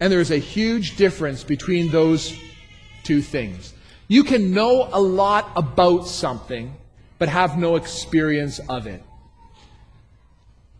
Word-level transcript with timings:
And 0.00 0.12
there 0.12 0.20
is 0.20 0.30
a 0.30 0.38
huge 0.38 0.96
difference 0.96 1.44
between 1.44 1.90
those 1.90 2.36
two 3.04 3.22
things. 3.22 3.74
You 4.08 4.24
can 4.24 4.52
know 4.52 4.88
a 4.92 5.00
lot 5.00 5.50
about 5.56 6.06
something, 6.06 6.74
but 7.18 7.28
have 7.28 7.56
no 7.56 7.76
experience 7.76 8.58
of 8.68 8.86
it. 8.86 9.02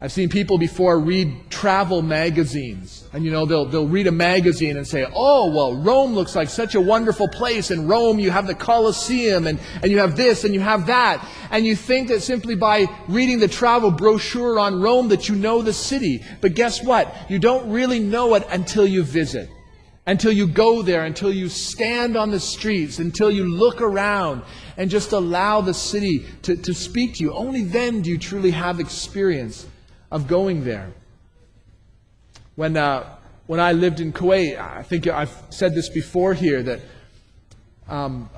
I've 0.05 0.13
seen 0.13 0.29
people 0.29 0.59
before 0.59 0.99
read 1.01 1.49
travel 1.49 2.03
magazines. 2.03 3.09
And 3.15 3.25
you 3.25 3.31
know, 3.31 3.47
they'll, 3.47 3.65
they'll 3.65 3.89
read 3.89 4.07
a 4.07 4.13
magazine 4.13 4.77
and 4.77 4.87
say, 4.87 5.07
oh, 5.15 5.51
well, 5.51 5.77
Rome 5.77 6.13
looks 6.13 6.37
like 6.37 6.51
such 6.51 6.75
a 6.75 6.81
wonderful 6.81 7.27
place. 7.27 7.71
In 7.71 7.89
Rome, 7.89 8.19
you 8.19 8.31
have 8.31 8.47
the 8.47 8.55
Colosseum 8.55 9.47
and, 9.47 9.59
and 9.81 9.91
you 9.91 10.01
have 10.01 10.15
this 10.15 10.45
and 10.45 10.53
you 10.53 10.61
have 10.61 10.89
that. 10.89 11.27
And 11.51 11.65
you 11.65 11.75
think 11.75 12.09
that 12.09 12.21
simply 12.21 12.55
by 12.55 12.85
reading 13.09 13.39
the 13.39 13.49
travel 13.49 13.91
brochure 13.91 14.59
on 14.59 14.83
Rome 14.83 15.09
that 15.09 15.31
you 15.31 15.37
know 15.37 15.63
the 15.63 15.73
city. 15.73 16.23
But 16.43 16.53
guess 16.53 16.83
what? 16.83 17.17
You 17.31 17.39
don't 17.39 17.71
really 17.71 17.99
know 17.99 18.35
it 18.35 18.47
until 18.51 18.87
you 18.87 19.05
visit. 19.05 19.49
Until 20.05 20.33
you 20.33 20.47
go 20.47 20.83
there, 20.83 21.07
until 21.07 21.33
you 21.33 21.49
stand 21.49 22.15
on 22.15 22.31
the 22.31 22.41
streets, 22.41 22.99
until 22.99 23.31
you 23.31 23.45
look 23.47 23.81
around 23.81 24.43
and 24.77 24.91
just 24.91 25.13
allow 25.13 25.63
the 25.63 25.73
city 25.73 26.27
to, 26.43 26.57
to 26.57 26.75
speak 26.75 27.15
to 27.15 27.25
you. 27.25 27.33
Only 27.33 27.63
then 27.63 28.03
do 28.03 28.11
you 28.11 28.19
truly 28.19 28.51
have 28.51 28.81
experience 28.81 29.67
of 30.15 30.29
going 30.29 30.63
there. 30.63 30.93
When, 32.55 32.77
uh, 32.77 33.17
when 33.49 33.59
I 33.59 33.73
lived 33.73 33.99
in 33.99 34.13
Kuwait, 34.13 34.57
I 34.57 34.85
think 34.85 35.09
I've 35.09 35.37
said 35.51 35.75
this 35.75 35.89
before 35.89 36.35
here, 36.35 36.63
that 36.63 36.81
um, 37.89 38.31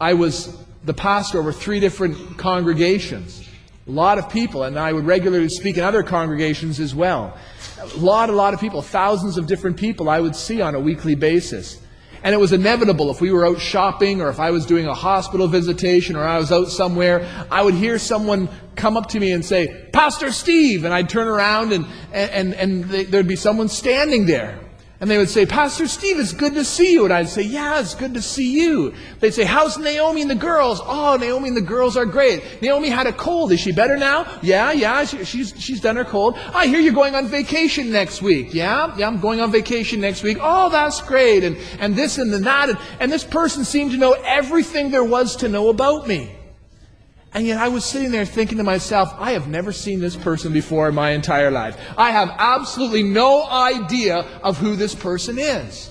I 0.00 0.14
was 0.14 0.56
the 0.86 0.94
pastor 0.94 1.38
over 1.38 1.52
three 1.52 1.78
different 1.78 2.38
congregations. 2.38 3.46
A 3.86 3.90
lot 3.90 4.16
of 4.16 4.30
people, 4.30 4.62
and 4.62 4.78
I 4.78 4.94
would 4.94 5.04
regularly 5.04 5.50
speak 5.50 5.76
in 5.76 5.84
other 5.84 6.02
congregations 6.02 6.80
as 6.80 6.94
well. 6.94 7.36
A 7.78 7.98
lot, 7.98 8.30
a 8.30 8.32
lot 8.32 8.54
of 8.54 8.60
people, 8.60 8.80
thousands 8.80 9.36
of 9.36 9.46
different 9.46 9.76
people 9.76 10.08
I 10.08 10.20
would 10.20 10.34
see 10.34 10.62
on 10.62 10.74
a 10.74 10.80
weekly 10.80 11.16
basis. 11.16 11.82
And 12.22 12.34
it 12.34 12.38
was 12.38 12.52
inevitable 12.52 13.10
if 13.10 13.20
we 13.20 13.32
were 13.32 13.46
out 13.46 13.60
shopping 13.60 14.20
or 14.20 14.28
if 14.28 14.38
I 14.38 14.50
was 14.50 14.66
doing 14.66 14.86
a 14.86 14.94
hospital 14.94 15.48
visitation 15.48 16.16
or 16.16 16.24
I 16.24 16.38
was 16.38 16.52
out 16.52 16.68
somewhere, 16.68 17.26
I 17.50 17.62
would 17.62 17.74
hear 17.74 17.98
someone 17.98 18.48
come 18.76 18.96
up 18.96 19.08
to 19.10 19.20
me 19.20 19.32
and 19.32 19.44
say, 19.44 19.88
Pastor 19.92 20.30
Steve. 20.32 20.84
And 20.84 20.92
I'd 20.92 21.08
turn 21.08 21.28
around 21.28 21.72
and, 21.72 21.86
and, 22.12 22.54
and 22.54 22.84
there'd 22.84 23.28
be 23.28 23.36
someone 23.36 23.68
standing 23.68 24.26
there. 24.26 24.58
And 25.00 25.10
they 25.10 25.16
would 25.16 25.30
say, 25.30 25.46
Pastor 25.46 25.86
Steve, 25.86 26.18
it's 26.18 26.34
good 26.34 26.52
to 26.54 26.64
see 26.64 26.92
you. 26.92 27.04
And 27.04 27.12
I'd 27.12 27.30
say, 27.30 27.40
Yeah, 27.40 27.80
it's 27.80 27.94
good 27.94 28.12
to 28.14 28.20
see 28.20 28.52
you. 28.52 28.92
They'd 29.18 29.32
say, 29.32 29.44
How's 29.44 29.78
Naomi 29.78 30.20
and 30.20 30.30
the 30.30 30.34
girls? 30.34 30.78
Oh, 30.84 31.16
Naomi 31.16 31.48
and 31.48 31.56
the 31.56 31.62
girls 31.62 31.96
are 31.96 32.04
great. 32.04 32.60
Naomi 32.60 32.90
had 32.90 33.06
a 33.06 33.12
cold. 33.12 33.50
Is 33.50 33.60
she 33.60 33.72
better 33.72 33.96
now? 33.96 34.26
Yeah, 34.42 34.72
yeah, 34.72 35.06
she, 35.06 35.24
she's, 35.24 35.54
she's 35.58 35.80
done 35.80 35.96
her 35.96 36.04
cold. 36.04 36.36
I 36.54 36.66
hear 36.66 36.80
you're 36.80 36.92
going 36.92 37.14
on 37.14 37.28
vacation 37.28 37.90
next 37.90 38.20
week. 38.20 38.52
Yeah, 38.52 38.94
yeah, 38.98 39.06
I'm 39.06 39.20
going 39.20 39.40
on 39.40 39.50
vacation 39.50 40.02
next 40.02 40.22
week. 40.22 40.36
Oh, 40.38 40.68
that's 40.68 41.00
great. 41.00 41.44
And, 41.44 41.56
and 41.78 41.96
this 41.96 42.18
and 42.18 42.32
that. 42.44 42.68
And, 42.68 42.78
and 43.00 43.10
this 43.10 43.24
person 43.24 43.64
seemed 43.64 43.92
to 43.92 43.96
know 43.96 44.12
everything 44.12 44.90
there 44.90 45.04
was 45.04 45.34
to 45.36 45.48
know 45.48 45.70
about 45.70 46.06
me. 46.08 46.30
And 47.32 47.46
yet 47.46 47.58
I 47.58 47.68
was 47.68 47.84
sitting 47.84 48.10
there 48.10 48.24
thinking 48.24 48.58
to 48.58 48.64
myself, 48.64 49.14
I 49.16 49.32
have 49.32 49.46
never 49.46 49.72
seen 49.72 50.00
this 50.00 50.16
person 50.16 50.52
before 50.52 50.88
in 50.88 50.94
my 50.94 51.10
entire 51.10 51.50
life. 51.50 51.78
I 51.96 52.10
have 52.10 52.30
absolutely 52.38 53.04
no 53.04 53.48
idea 53.48 54.26
of 54.42 54.58
who 54.58 54.74
this 54.74 54.94
person 54.94 55.38
is. 55.38 55.90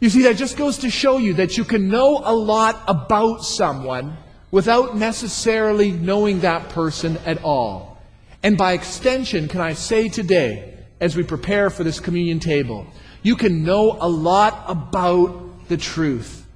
You 0.00 0.08
see, 0.08 0.22
that 0.22 0.36
just 0.36 0.56
goes 0.56 0.78
to 0.78 0.90
show 0.90 1.18
you 1.18 1.34
that 1.34 1.58
you 1.58 1.64
can 1.64 1.88
know 1.88 2.22
a 2.24 2.34
lot 2.34 2.82
about 2.88 3.44
someone 3.44 4.16
without 4.50 4.96
necessarily 4.96 5.92
knowing 5.92 6.40
that 6.40 6.70
person 6.70 7.18
at 7.26 7.44
all. 7.44 8.02
And 8.42 8.56
by 8.56 8.72
extension, 8.72 9.46
can 9.46 9.60
I 9.60 9.74
say 9.74 10.08
today, 10.08 10.74
as 11.00 11.16
we 11.16 11.22
prepare 11.22 11.70
for 11.70 11.84
this 11.84 12.00
communion 12.00 12.40
table, 12.40 12.86
you 13.22 13.36
can 13.36 13.62
know 13.62 13.96
a 14.00 14.08
lot 14.08 14.64
about 14.66 15.68
the 15.68 15.76
truth. 15.76 16.46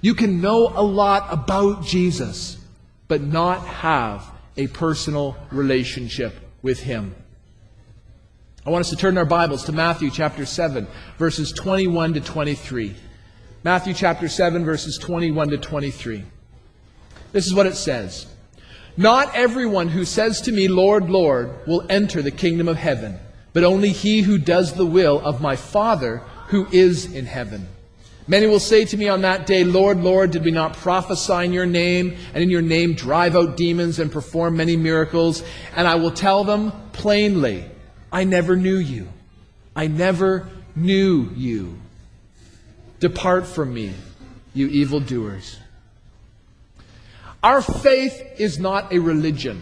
You 0.00 0.14
can 0.14 0.40
know 0.40 0.72
a 0.74 0.82
lot 0.82 1.26
about 1.30 1.84
Jesus 1.84 2.63
but 3.08 3.20
not 3.20 3.66
have 3.66 4.30
a 4.56 4.66
personal 4.68 5.36
relationship 5.50 6.34
with 6.62 6.80
Him. 6.80 7.14
I 8.66 8.70
want 8.70 8.80
us 8.80 8.90
to 8.90 8.96
turn 8.96 9.18
our 9.18 9.26
Bibles 9.26 9.64
to 9.64 9.72
Matthew 9.72 10.10
chapter 10.10 10.46
7, 10.46 10.86
verses 11.18 11.52
21 11.52 12.14
to 12.14 12.20
23. 12.20 12.94
Matthew 13.62 13.92
chapter 13.92 14.28
7, 14.28 14.64
verses 14.64 14.96
21 14.96 15.50
to 15.50 15.58
23. 15.58 16.24
This 17.32 17.46
is 17.46 17.54
what 17.54 17.66
it 17.66 17.74
says 17.74 18.26
Not 18.96 19.34
everyone 19.34 19.88
who 19.88 20.04
says 20.04 20.40
to 20.42 20.52
me, 20.52 20.68
Lord, 20.68 21.10
Lord, 21.10 21.66
will 21.66 21.84
enter 21.90 22.22
the 22.22 22.30
kingdom 22.30 22.68
of 22.68 22.76
heaven, 22.76 23.18
but 23.52 23.64
only 23.64 23.90
he 23.90 24.22
who 24.22 24.38
does 24.38 24.74
the 24.74 24.86
will 24.86 25.20
of 25.20 25.42
my 25.42 25.56
Father 25.56 26.18
who 26.48 26.66
is 26.70 27.12
in 27.12 27.26
heaven. 27.26 27.68
Many 28.26 28.46
will 28.46 28.60
say 28.60 28.86
to 28.86 28.96
me 28.96 29.08
on 29.08 29.20
that 29.20 29.46
day, 29.46 29.64
Lord, 29.64 30.00
Lord, 30.00 30.30
did 30.30 30.44
we 30.44 30.50
not 30.50 30.74
prophesy 30.74 31.44
in 31.44 31.52
your 31.52 31.66
name, 31.66 32.16
and 32.32 32.42
in 32.42 32.48
your 32.48 32.62
name 32.62 32.94
drive 32.94 33.36
out 33.36 33.56
demons 33.56 33.98
and 33.98 34.10
perform 34.10 34.56
many 34.56 34.76
miracles? 34.76 35.42
And 35.76 35.86
I 35.86 35.96
will 35.96 36.10
tell 36.10 36.42
them 36.42 36.72
plainly, 36.92 37.66
I 38.10 38.24
never 38.24 38.56
knew 38.56 38.76
you. 38.76 39.08
I 39.76 39.88
never 39.88 40.48
knew 40.74 41.30
you. 41.34 41.78
Depart 43.00 43.46
from 43.46 43.74
me, 43.74 43.92
you 44.54 44.68
evildoers. 44.68 45.58
Our 47.42 47.60
faith 47.60 48.22
is 48.38 48.58
not 48.58 48.90
a 48.90 48.98
religion. 48.98 49.60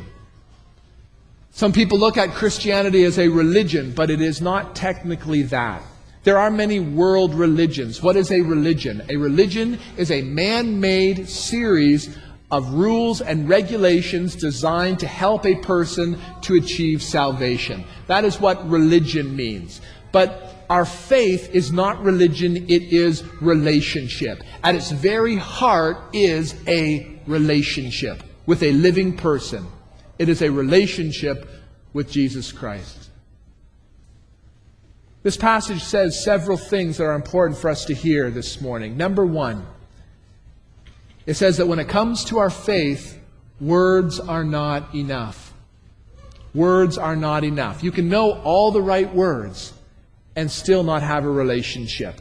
Some 1.51 1.73
people 1.73 1.99
look 1.99 2.17
at 2.17 2.31
Christianity 2.31 3.03
as 3.03 3.19
a 3.19 3.27
religion, 3.27 3.93
but 3.93 4.09
it 4.09 4.21
is 4.21 4.41
not 4.41 4.77
technically 4.77 5.43
that. 5.43 5.83
There 6.25 6.39
are 6.39 6.51
many 6.51 6.79
world 6.79 7.35
religions. 7.35 8.01
What 8.01 8.17
is 8.17 8.31
a 8.31 8.41
religion? 8.43 9.03
A 9.09 9.17
religion 9.17 9.79
is 9.97 10.11
a 10.11 10.23
man 10.23 10.79
made 10.79 11.29
series 11.29 12.17
of 12.53 12.75
rules 12.75 13.21
and 13.21 13.49
regulations 13.49 14.37
designed 14.37 15.01
to 15.01 15.07
help 15.07 15.47
a 15.47 15.57
person 15.57 16.19
to 16.43 16.55
achieve 16.55 17.03
salvation. 17.03 17.83
That 18.07 18.25
is 18.25 18.39
what 18.39 18.69
religion 18.69 19.35
means. 19.35 19.81
But 20.13 20.67
our 20.69 20.85
faith 20.85 21.55
is 21.55 21.73
not 21.73 22.03
religion, 22.05 22.57
it 22.69 22.83
is 22.93 23.25
relationship. 23.41 24.43
At 24.63 24.75
its 24.75 24.93
very 24.93 25.37
heart 25.37 25.97
is 26.13 26.55
a 26.69 27.19
relationship 27.27 28.23
with 28.47 28.63
a 28.63 28.73
living 28.73 29.17
person. 29.17 29.67
It 30.19 30.29
is 30.29 30.43
a 30.43 30.51
relationship 30.51 31.49
with 31.95 32.11
Jesus 32.11 32.53
Christ. 32.53 33.02
This 35.23 35.37
passage 35.37 35.83
says 35.85 36.25
several 36.25 36.57
things 36.57 36.97
that 36.97 37.05
are 37.05 37.15
important 37.15 37.59
for 37.59 37.71
us 37.71 37.85
to 37.85 37.95
hear 37.95 38.31
this 38.31 38.61
morning. 38.61 38.97
Number 38.97 39.25
one, 39.25 39.65
it 41.27 41.35
says 41.35 41.59
that 41.59 41.69
when 41.69 41.79
it 41.79 41.89
comes 41.89 42.25
to 42.25 42.39
our 42.39 42.51
faith, 42.51 43.21
words 43.61 44.19
are 44.19 44.43
not 44.43 44.93
enough. 44.95 45.55
Words 46.55 46.99
are 46.99 47.15
not 47.15 47.45
enough. 47.45 47.85
You 47.85 47.93
can 47.93 48.09
know 48.09 48.41
all 48.43 48.73
the 48.73 48.83
right 48.83 49.13
words 49.15 49.73
and 50.35 50.51
still 50.51 50.83
not 50.83 51.03
have 51.03 51.25
a 51.25 51.31
relationship. 51.31 52.21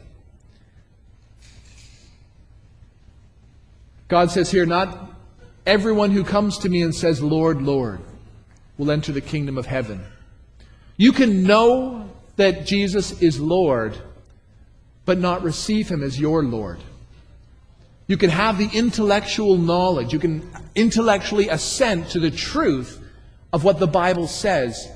God 4.08 4.30
says 4.30 4.52
here, 4.52 4.66
not 4.66 5.16
everyone 5.66 6.12
who 6.12 6.24
comes 6.24 6.60
to 6.60 6.70
me 6.70 6.84
and 6.84 6.94
says, 6.94 7.24
Lord, 7.24 7.62
Lord, 7.62 8.02
will 8.78 8.92
enter 8.92 9.12
the 9.12 9.22
kingdom 9.22 9.58
of 9.58 9.66
heaven. 9.66 10.06
You 10.98 11.14
can 11.14 11.44
know 11.44 12.11
that 12.36 12.66
Jesus 12.66 13.22
is 13.22 13.40
Lord, 13.40 13.98
but 15.06 15.18
not 15.18 15.44
receive 15.44 15.90
him 15.90 16.04
as 16.04 16.20
your 16.20 16.44
Lord. 16.44 16.80
You 18.08 18.18
can 18.18 18.30
have 18.30 18.58
the 18.58 18.70
intellectual 18.74 19.58
knowledge, 19.58 20.14
you 20.14 20.20
can 20.20 20.50
intellectually 20.76 21.50
assent 21.50 22.10
to 22.10 22.20
the 22.20 22.32
truth 22.32 23.02
of 23.54 23.64
what 23.64 23.80
the 23.80 23.88
Bible 23.88 24.28
says, 24.28 24.90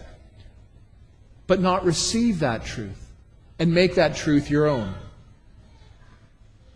but 1.48 1.60
not 1.60 1.86
receive 1.86 2.40
that 2.40 2.66
truth 2.66 3.12
and 3.60 3.74
make 3.74 3.96
that 3.96 4.16
truth 4.16 4.50
your 4.50 4.68
own. 4.68 4.94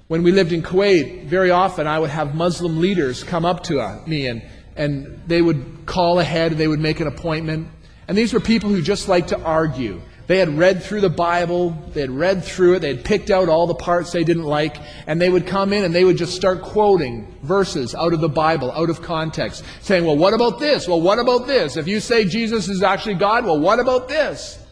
When 0.08 0.24
we 0.24 0.32
lived 0.32 0.52
in 0.52 0.64
Kuwait, 0.64 1.26
very 1.26 1.52
often 1.52 1.88
I 1.88 2.00
would 2.00 2.10
have 2.10 2.34
Muslim 2.34 2.80
leaders 2.80 3.24
come 3.24 3.46
up 3.46 3.64
to 3.66 3.80
uh, 3.80 4.02
me 4.08 4.28
and, 4.28 4.42
and 4.76 5.22
they 5.28 5.42
would 5.42 5.86
call 5.86 6.20
ahead, 6.20 6.54
and 6.54 6.60
they 6.60 6.68
would 6.68 6.80
make 6.80 7.00
an 7.00 7.08
appointment. 7.08 7.68
And 8.08 8.18
these 8.18 8.34
were 8.34 8.40
people 8.40 8.70
who 8.70 8.82
just 8.82 9.08
like 9.08 9.28
to 9.28 9.40
argue. 9.42 10.02
They 10.30 10.38
had 10.38 10.60
read 10.60 10.84
through 10.84 11.02
the 11.02 11.10
Bible, 11.10 11.72
they 11.96 12.02
had 12.02 12.12
read 12.12 12.44
through 12.44 12.76
it, 12.76 12.80
they 12.81 12.90
had 12.90 13.04
picked 13.04 13.31
out 13.31 13.50
all 13.50 13.66
the 13.66 13.74
parts 13.74 14.12
they 14.12 14.24
didn't 14.24 14.44
like, 14.44 14.78
and 15.08 15.20
they 15.20 15.28
would 15.28 15.48
come 15.48 15.74
in 15.74 15.84
and 15.84 15.96
they 15.96 16.04
would 16.04 16.18
just 16.18 16.36
start 16.36 16.62
quoting 16.62 17.36
verses 17.42 17.96
out 17.96 18.14
of 18.14 18.22
the 18.22 18.30
Bible, 18.30 18.72
out 18.72 18.92
of 18.92 19.02
context, 19.02 19.64
saying, 19.81 20.06
Well, 20.06 20.18
what 20.18 20.36
about 20.36 20.60
this? 20.60 20.88
Well, 20.88 21.02
what 21.02 21.18
about 21.18 21.48
this? 21.48 21.78
If 21.78 21.88
you 21.88 22.00
say 22.00 22.26
Jesus 22.26 22.70
is 22.70 22.84
actually 22.84 23.16
God, 23.16 23.44
well, 23.44 23.60
what 23.60 23.80
about 23.80 24.08
this? 24.08 24.64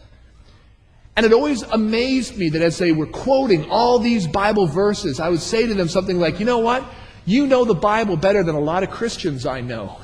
And 1.16 1.26
it 1.26 1.32
always 1.32 1.62
amazed 1.62 2.38
me 2.38 2.50
that 2.50 2.62
as 2.62 2.78
they 2.78 2.92
were 2.92 3.08
quoting 3.08 3.68
all 3.68 3.98
these 3.98 4.28
Bible 4.28 4.68
verses, 4.68 5.18
I 5.18 5.28
would 5.28 5.40
say 5.40 5.66
to 5.66 5.74
them 5.74 5.88
something 5.88 6.20
like, 6.20 6.38
You 6.38 6.46
know 6.46 6.60
what? 6.60 6.84
You 7.24 7.48
know 7.48 7.64
the 7.64 7.74
Bible 7.74 8.16
better 8.16 8.44
than 8.44 8.54
a 8.54 8.60
lot 8.60 8.84
of 8.84 8.90
Christians 8.90 9.44
I 9.44 9.62
know. 9.62 9.98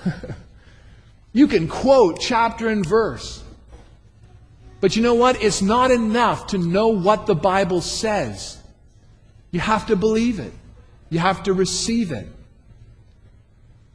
you 1.33 1.47
can 1.47 1.69
quote 1.69 2.19
chapter 2.19 2.67
and 2.67 2.85
verse. 2.85 3.44
But 4.85 4.97
you 4.97 5.03
know 5.03 5.15
what? 5.15 5.43
It's 5.43 5.63
not 5.63 5.91
enough 5.91 6.49
to 6.49 6.59
know 6.59 6.89
what 6.89 7.25
the 7.25 7.35
Bible 7.35 7.81
says. 7.81 8.59
You 9.51 9.59
have 9.61 9.87
to 9.87 9.97
believe 9.97 10.39
it. 10.39 10.53
You 11.09 11.21
have 11.21 11.43
to 11.45 11.55
receive 11.55 12.13
it. 12.13 12.29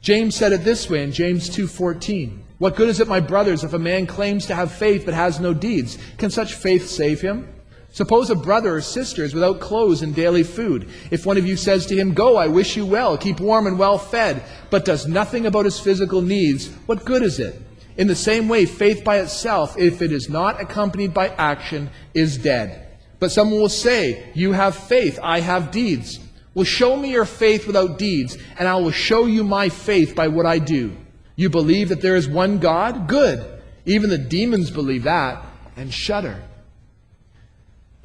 James 0.00 0.34
said 0.34 0.50
it 0.50 0.64
this 0.64 0.90
way 0.90 1.04
in 1.04 1.12
James 1.12 1.48
2:14. 1.48 2.42
What 2.58 2.74
good 2.74 2.88
is 2.88 2.98
it, 2.98 3.06
my 3.06 3.20
brothers, 3.20 3.62
if 3.62 3.72
a 3.72 3.78
man 3.78 4.08
claims 4.08 4.46
to 4.46 4.54
have 4.56 4.72
faith 4.72 5.04
but 5.04 5.14
has 5.14 5.38
no 5.38 5.54
deeds? 5.54 5.96
Can 6.18 6.28
such 6.28 6.54
faith 6.54 6.90
save 6.90 7.20
him? 7.20 7.46
Suppose 7.92 8.28
a 8.28 8.34
brother 8.34 8.74
or 8.74 8.80
sister 8.80 9.22
is 9.22 9.32
without 9.32 9.60
clothes 9.60 10.02
and 10.02 10.12
daily 10.12 10.42
food. 10.42 10.88
If 11.12 11.24
one 11.24 11.38
of 11.38 11.46
you 11.46 11.56
says 11.56 11.86
to 11.86 11.96
him, 11.96 12.14
Go, 12.14 12.34
I 12.34 12.48
wish 12.48 12.76
you 12.76 12.84
well, 12.84 13.16
keep 13.16 13.38
warm 13.38 13.68
and 13.68 13.78
well 13.78 13.96
fed, 13.96 14.42
but 14.70 14.84
does 14.84 15.06
nothing 15.06 15.46
about 15.46 15.66
his 15.66 15.78
physical 15.78 16.20
needs, 16.20 16.66
what 16.86 17.04
good 17.04 17.22
is 17.22 17.38
it? 17.38 17.62
In 18.00 18.06
the 18.06 18.16
same 18.16 18.48
way, 18.48 18.64
faith 18.64 19.04
by 19.04 19.18
itself, 19.18 19.76
if 19.76 20.00
it 20.00 20.10
is 20.10 20.30
not 20.30 20.58
accompanied 20.58 21.12
by 21.12 21.28
action, 21.28 21.90
is 22.14 22.38
dead. 22.38 22.96
But 23.18 23.30
someone 23.30 23.60
will 23.60 23.68
say, 23.68 24.30
You 24.32 24.52
have 24.52 24.74
faith, 24.74 25.18
I 25.22 25.40
have 25.40 25.70
deeds. 25.70 26.18
Well, 26.54 26.64
show 26.64 26.96
me 26.96 27.10
your 27.10 27.26
faith 27.26 27.66
without 27.66 27.98
deeds, 27.98 28.38
and 28.58 28.66
I 28.66 28.76
will 28.76 28.90
show 28.90 29.26
you 29.26 29.44
my 29.44 29.68
faith 29.68 30.16
by 30.16 30.28
what 30.28 30.46
I 30.46 30.58
do. 30.58 30.96
You 31.36 31.50
believe 31.50 31.90
that 31.90 32.00
there 32.00 32.16
is 32.16 32.26
one 32.26 32.58
God? 32.58 33.06
Good. 33.06 33.44
Even 33.84 34.08
the 34.08 34.16
demons 34.16 34.70
believe 34.70 35.02
that 35.02 35.44
and 35.76 35.92
shudder. 35.92 36.42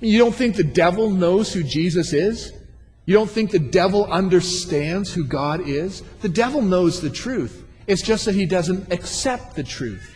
You 0.01 0.17
don't 0.17 0.35
think 0.35 0.57
the 0.57 0.63
devil 0.65 1.09
knows 1.09 1.53
who 1.53 1.63
Jesus 1.63 2.11
is? 2.11 2.51
You 3.05 3.13
don't 3.13 3.31
think 3.31 3.49
the 3.49 3.59
devil 3.59 4.03
understands 4.11 5.13
who 5.13 5.23
God 5.23 5.69
is? 5.69 6.01
The 6.19 6.27
devil 6.27 6.61
knows 6.61 6.99
the 6.99 7.09
truth. 7.09 7.64
It's 7.87 8.01
just 8.01 8.25
that 8.25 8.35
he 8.35 8.45
doesn't 8.45 8.91
accept 8.91 9.55
the 9.55 9.63
truth. 9.63 10.13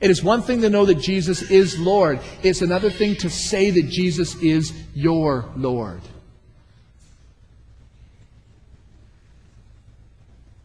It 0.00 0.10
is 0.10 0.24
one 0.24 0.42
thing 0.42 0.62
to 0.62 0.70
know 0.70 0.86
that 0.86 0.94
Jesus 0.94 1.50
is 1.50 1.78
Lord. 1.78 2.20
It's 2.42 2.62
another 2.62 2.90
thing 2.90 3.16
to 3.16 3.28
say 3.28 3.70
that 3.70 3.88
Jesus 3.88 4.34
is 4.36 4.72
your 4.94 5.50
Lord. 5.56 6.00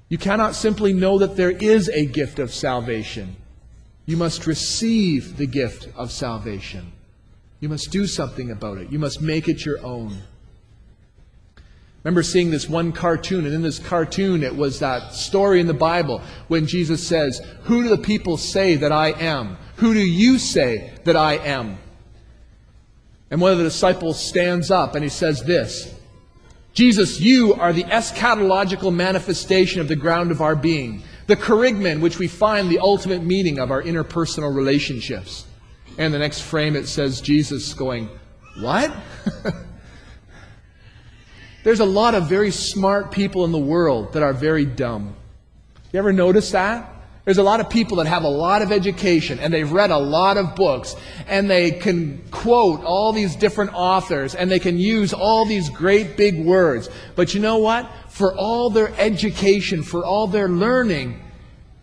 You 0.08 0.18
cannot 0.18 0.56
simply 0.56 0.94
know 0.94 1.18
that 1.18 1.36
there 1.36 1.52
is 1.52 1.90
a 1.90 2.06
gift 2.06 2.40
of 2.40 2.54
salvation. 2.54 3.36
You 4.06 4.18
must 4.18 4.48
receive 4.48 5.36
the 5.36 5.48
gift 5.48 5.90
of 5.96 6.12
salvation. 6.12 6.94
You 7.60 7.70
must 7.70 7.92
do 7.92 8.06
something 8.06 8.52
about 8.52 8.78
it. 8.78 8.92
You 8.92 9.00
must 9.00 9.22
make 9.22 9.50
it 9.50 9.66
your 9.66 9.84
own 9.84 10.22
remember 12.06 12.22
seeing 12.22 12.52
this 12.52 12.70
one 12.70 12.92
cartoon, 12.92 13.46
and 13.46 13.56
in 13.56 13.64
this 13.64 13.80
cartoon, 13.80 14.44
it 14.44 14.56
was 14.56 14.78
that 14.80 15.16
story 15.16 15.60
in 15.60 15.66
the 15.66 15.74
Bible 15.74 16.22
when 16.48 16.68
Jesus 16.68 17.06
says, 17.06 17.42
Who 17.64 17.82
do 17.82 17.90
the 17.90 17.98
people 17.98 18.38
say 18.38 18.76
that 18.76 18.92
I 18.92 19.10
am? 19.14 19.58
Who 19.78 19.96
do 19.96 20.00
you 20.00 20.38
say 20.38 20.94
that 21.04 21.16
I 21.16 21.38
am? 21.38 21.80
And 23.32 23.42
one 23.42 23.52
of 23.52 23.58
the 23.58 23.64
disciples 23.64 24.24
stands 24.24 24.70
up 24.70 24.94
and 24.94 25.04
he 25.04 25.10
says 25.10 25.44
this 25.44 25.94
Jesus, 26.76 27.20
you 27.20 27.56
are 27.56 27.74
the 27.74 27.86
eschatological 27.86 28.94
manifestation 28.94 29.82
of 29.82 29.88
the 29.88 29.96
ground 29.96 30.30
of 30.30 30.42
our 30.42 30.56
being, 30.56 31.02
the 31.26 31.36
kerygma 31.36 31.92
in 31.92 32.02
which 32.02 32.20
we 32.20 32.28
find 32.28 32.70
the 32.70 32.80
ultimate 32.80 33.24
meaning 33.24 33.58
of 33.58 33.72
our 33.72 33.82
interpersonal 33.82 34.56
relationships. 34.56 35.48
And 35.98 36.14
the 36.14 36.20
next 36.20 36.42
frame 36.42 36.76
it 36.76 36.88
says 36.88 37.20
Jesus 37.20 37.74
going, 37.74 38.10
What? 38.60 38.96
There's 41.66 41.80
a 41.80 41.86
lot 41.86 42.14
of 42.14 42.30
very 42.30 42.52
smart 42.52 43.10
people 43.12 43.44
in 43.44 43.52
the 43.52 43.58
world 43.58 44.14
that 44.14 44.22
are 44.22 44.34
very 44.34 44.66
dumb. 44.66 45.16
You 45.92 45.98
ever 45.98 46.14
notice 46.14 46.52
that? 46.52 46.94
There's 47.24 47.40
a 47.40 47.44
lot 47.44 47.60
of 47.60 47.72
people 47.72 47.98
that 47.98 48.06
have 48.06 48.22
a 48.22 48.30
lot 48.30 48.62
of 48.62 48.72
education 48.72 49.40
and 49.40 49.52
they've 49.52 49.72
read 49.72 49.90
a 49.90 49.98
lot 49.98 50.38
of 50.38 50.54
books 50.54 50.96
and 51.26 51.50
they 51.50 51.72
can 51.72 52.24
quote 52.30 52.84
all 52.84 53.14
these 53.14 53.36
different 53.36 53.74
authors 53.74 54.36
and 54.36 54.52
they 54.52 54.60
can 54.60 54.78
use 54.78 55.12
all 55.12 55.44
these 55.44 55.72
great 55.72 56.16
big 56.16 56.46
words. 56.46 56.88
But 57.16 57.34
you 57.34 57.42
know 57.42 57.58
what? 57.58 57.90
For 58.10 58.36
all 58.36 58.70
their 58.70 58.94
education, 59.00 59.82
for 59.82 60.06
all 60.06 60.28
their 60.28 60.48
learning, 60.48 61.20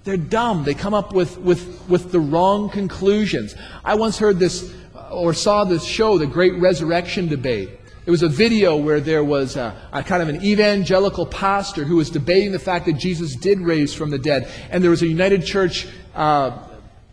they're 0.04 0.16
dumb. 0.16 0.62
They 0.62 0.74
come 0.74 0.94
up 0.94 1.12
with, 1.12 1.38
with, 1.38 1.88
with 1.88 2.12
the 2.12 2.20
wrong 2.20 2.70
conclusions. 2.70 3.56
I 3.84 3.96
once 3.96 4.16
heard 4.16 4.38
this 4.38 4.72
or 5.10 5.34
saw 5.34 5.64
this 5.64 5.84
show, 5.84 6.18
The 6.18 6.26
Great 6.28 6.54
Resurrection 6.60 7.26
Debate. 7.26 7.80
It 8.04 8.10
was 8.10 8.22
a 8.22 8.28
video 8.28 8.76
where 8.76 8.98
there 8.98 9.22
was 9.22 9.56
a, 9.56 9.76
a, 9.92 10.02
kind 10.02 10.22
of 10.22 10.28
an 10.28 10.42
evangelical 10.44 11.24
pastor 11.24 11.84
who 11.84 11.96
was 11.96 12.10
debating 12.10 12.50
the 12.50 12.58
fact 12.58 12.86
that 12.86 12.94
Jesus 12.94 13.36
did 13.36 13.60
raise 13.60 13.94
from 13.94 14.10
the 14.10 14.18
dead. 14.18 14.50
And 14.70 14.82
there 14.82 14.90
was 14.90 15.02
a 15.02 15.06
United 15.06 15.44
Church 15.44 15.86
uh, 16.14 16.66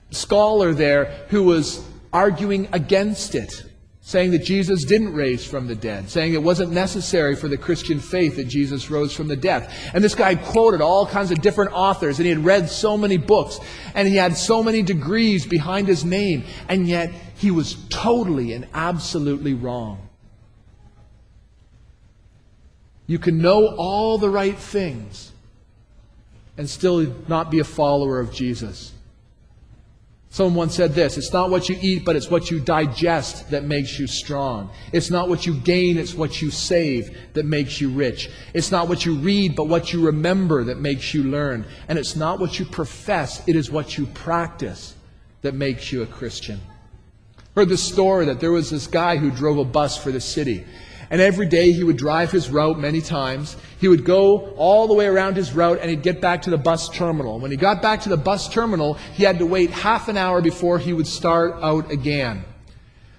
scholar 0.09 0.73
there 0.73 1.05
who 1.29 1.43
was 1.43 1.85
arguing 2.11 2.67
against 2.71 3.35
it, 3.35 3.65
saying 4.01 4.31
that 4.31 4.39
Jesus 4.39 4.83
didn't 4.83 5.13
raise 5.13 5.45
from 5.45 5.67
the 5.67 5.75
dead, 5.75 6.09
saying 6.09 6.33
it 6.33 6.41
wasn't 6.41 6.71
necessary 6.71 7.35
for 7.35 7.47
the 7.47 7.57
Christian 7.57 7.99
faith 7.99 8.37
that 8.37 8.45
Jesus 8.45 8.89
rose 8.89 9.13
from 9.13 9.27
the 9.27 9.35
dead. 9.35 9.69
And 9.93 10.03
this 10.03 10.15
guy 10.15 10.33
quoted 10.33 10.81
all 10.81 11.05
kinds 11.05 11.29
of 11.29 11.39
different 11.41 11.71
authors, 11.71 12.17
and 12.17 12.25
he 12.25 12.31
had 12.31 12.43
read 12.43 12.67
so 12.67 12.97
many 12.97 13.17
books, 13.17 13.59
and 13.93 14.07
he 14.07 14.15
had 14.15 14.35
so 14.35 14.63
many 14.63 14.81
degrees 14.81 15.45
behind 15.45 15.87
his 15.87 16.03
name, 16.03 16.45
and 16.67 16.87
yet 16.87 17.11
he 17.35 17.51
was 17.51 17.75
totally 17.89 18.53
and 18.53 18.67
absolutely 18.73 19.53
wrong. 19.53 20.08
You 23.09 23.17
can 23.17 23.41
know 23.41 23.75
all 23.75 24.19
the 24.19 24.29
right 24.29 24.55
things 24.55 25.31
and 26.59 26.69
still 26.69 27.11
not 27.27 27.49
be 27.49 27.57
a 27.57 27.63
follower 27.63 28.19
of 28.19 28.31
Jesus. 28.31 28.93
Someone 30.29 30.53
once 30.53 30.75
said 30.75 30.93
this 30.93 31.17
It's 31.17 31.33
not 31.33 31.49
what 31.49 31.69
you 31.69 31.77
eat, 31.81 32.05
but 32.05 32.15
it's 32.15 32.29
what 32.29 32.51
you 32.51 32.59
digest 32.59 33.49
that 33.49 33.63
makes 33.63 33.97
you 33.97 34.05
strong. 34.05 34.69
It's 34.93 35.09
not 35.09 35.27
what 35.27 35.47
you 35.47 35.55
gain, 35.55 35.97
it's 35.97 36.13
what 36.13 36.39
you 36.39 36.51
save 36.51 37.17
that 37.33 37.47
makes 37.47 37.81
you 37.81 37.89
rich. 37.89 38.29
It's 38.53 38.71
not 38.71 38.87
what 38.87 39.03
you 39.07 39.15
read, 39.15 39.55
but 39.55 39.67
what 39.67 39.91
you 39.91 40.05
remember 40.05 40.63
that 40.65 40.79
makes 40.79 41.11
you 41.11 41.23
learn. 41.23 41.65
And 41.87 41.97
it's 41.97 42.15
not 42.15 42.39
what 42.39 42.59
you 42.59 42.65
profess, 42.65 43.41
it 43.47 43.55
is 43.55 43.71
what 43.71 43.97
you 43.97 44.05
practice 44.05 44.93
that 45.41 45.55
makes 45.55 45.91
you 45.91 46.03
a 46.03 46.05
Christian. 46.05 46.59
Heard 47.55 47.69
the 47.69 47.77
story 47.77 48.27
that 48.27 48.39
there 48.39 48.51
was 48.51 48.69
this 48.69 48.85
guy 48.85 49.17
who 49.17 49.31
drove 49.31 49.57
a 49.57 49.65
bus 49.65 49.97
for 49.97 50.11
the 50.11 50.21
city. 50.21 50.63
And 51.11 51.21
every 51.21 51.47
day 51.47 51.71
he 51.71 51.83
would 51.83 51.97
drive 51.97 52.31
his 52.31 52.49
route 52.49 52.77
many 52.79 53.01
times. 53.01 53.57
He 53.79 53.87
would 53.87 54.05
go 54.05 54.51
all 54.57 54.87
the 54.87 54.93
way 54.93 55.07
around 55.07 55.35
his 55.35 55.53
route 55.53 55.79
and 55.81 55.89
he'd 55.89 56.03
get 56.03 56.21
back 56.21 56.43
to 56.43 56.49
the 56.49 56.57
bus 56.57 56.89
terminal. 56.89 57.39
When 57.39 57.49
he 57.51 57.57
got 57.57 57.81
back 57.81 58.01
to 58.01 58.09
the 58.09 58.17
bus 58.17 58.47
terminal, 58.47 58.93
he 59.13 59.23
had 59.23 59.39
to 59.39 59.45
wait 59.45 59.71
half 59.71 60.07
an 60.07 60.17
hour 60.17 60.41
before 60.41 60.77
he 60.77 60.93
would 60.93 61.07
start 61.07 61.55
out 61.61 61.89
again. 61.91 62.45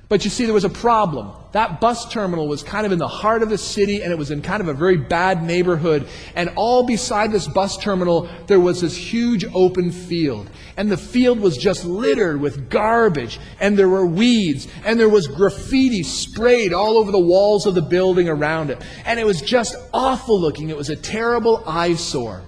But 0.09 0.25
you 0.25 0.31
see, 0.31 0.45
there 0.45 0.55
was 0.55 0.65
a 0.65 0.71
problem. 0.71 1.33
That 1.52 1.81
bus 1.81 2.11
terminal 2.11 2.47
was 2.47 2.62
kind 2.62 2.87
of 2.87 2.93
in 2.93 2.99
the 2.99 3.08
heart 3.08 3.43
of 3.43 3.49
the 3.49 3.58
city 3.58 4.02
and 4.02 4.12
it 4.12 4.19
was 4.19 4.30
in 4.30 4.40
kind 4.40 4.61
of 4.61 4.69
a 4.69 4.75
very 4.75 4.97
bad 4.97 5.42
neighborhood. 5.42 6.07
And 6.37 6.50
all 6.54 6.85
beside 6.85 7.33
this 7.33 7.49
bus 7.49 7.76
terminal, 7.76 8.28
there 8.47 8.61
was 8.61 8.80
this 8.80 8.97
huge 8.97 9.45
open 9.52 9.90
field. 9.90 10.49
And 10.76 10.90
the 10.90 10.97
field 10.97 11.40
was 11.40 11.59
just 11.59 11.85
littered 11.85 12.40
with 12.40 12.71
garbage. 12.71 13.40
And 13.59 13.76
there 13.76 13.88
were 13.88 14.07
weeds. 14.07 14.69
And 14.85 14.99
there 14.99 15.09
was 15.09 15.26
graffiti 15.26 16.04
sprayed 16.04 16.73
all 16.73 16.97
over 16.97 17.11
the 17.11 17.19
walls 17.19 17.66
of 17.66 17.75
the 17.75 17.83
building 17.83 18.28
around 18.28 18.71
it. 18.71 18.80
And 19.04 19.19
it 19.19 19.26
was 19.26 19.42
just 19.42 19.75
awful 19.92 20.40
looking. 20.40 20.71
It 20.71 20.76
was 20.76 20.90
a 20.90 20.97
terrible 20.97 21.64
eyesore. 21.66 22.42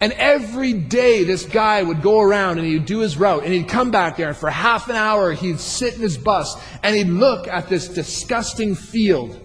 And 0.00 0.12
every 0.14 0.72
day 0.72 1.24
this 1.24 1.44
guy 1.44 1.82
would 1.82 2.02
go 2.02 2.20
around 2.20 2.58
and 2.58 2.66
he'd 2.66 2.84
do 2.84 3.00
his 3.00 3.16
route 3.16 3.44
and 3.44 3.52
he'd 3.52 3.68
come 3.68 3.90
back 3.90 4.16
there 4.16 4.28
and 4.28 4.36
for 4.36 4.50
half 4.50 4.88
an 4.88 4.96
hour 4.96 5.32
he'd 5.32 5.60
sit 5.60 5.94
in 5.94 6.00
his 6.00 6.18
bus 6.18 6.56
and 6.82 6.94
he'd 6.94 7.08
look 7.08 7.48
at 7.48 7.68
this 7.68 7.88
disgusting 7.88 8.74
field 8.74 9.40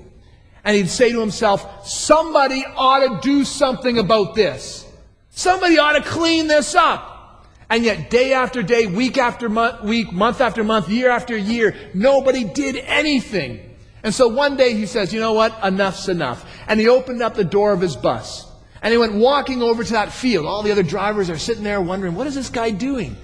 and 0.63 0.75
he'd 0.75 0.89
say 0.89 1.12
to 1.12 1.20
himself, 1.20 1.88
somebody 1.88 2.65
ought 2.75 3.00
to 3.00 3.20
do 3.22 3.46
something 3.46 3.98
about 3.98 4.36
this. 4.36 4.86
Somebody 5.29 5.77
ought 5.77 5.94
to 5.94 6.01
clean 6.01 6.48
this 6.48 6.75
up. 6.75 7.46
And 7.70 7.86
yet 7.86 8.10
day 8.10 8.34
after 8.34 8.63
day, 8.63 8.88
week 8.88 9.18
after 9.18 9.48
week, 9.84 10.12
month 10.12 10.41
after 10.41 10.63
month, 10.63 10.89
year 10.89 11.10
after 11.10 11.38
year, 11.38 11.75
nobody 11.94 12.44
did 12.44 12.77
anything. 12.77 13.77
And 14.03 14.13
so 14.13 14.27
one 14.27 14.58
day 14.58 14.74
he 14.74 14.86
says, 14.86 15.13
you 15.13 15.20
know 15.20 15.34
what? 15.34 15.53
Enough's 15.63 16.10
enough. 16.10 16.46
And 16.68 16.79
he 16.79 16.88
opened 16.88 17.22
up 17.22 17.36
the 17.36 17.44
door 17.44 17.72
of 17.72 17.82
his 17.82 17.96
bus. 17.96 18.49
And 18.81 18.91
he 18.91 18.98
went 18.98 19.13
walking 19.13 19.62
over 19.62 19.83
to 19.83 19.93
that 19.93 20.13
field. 20.13 20.45
All 20.45 20.63
the 20.63 20.71
other 20.71 20.83
drivers 20.83 21.29
are 21.29 21.38
sitting 21.38 21.63
there 21.63 21.81
wondering, 21.81 22.15
what 22.15 22.27
is 22.27 22.36
this 22.36 22.50
guy 22.50 22.69
doing? 22.71 23.17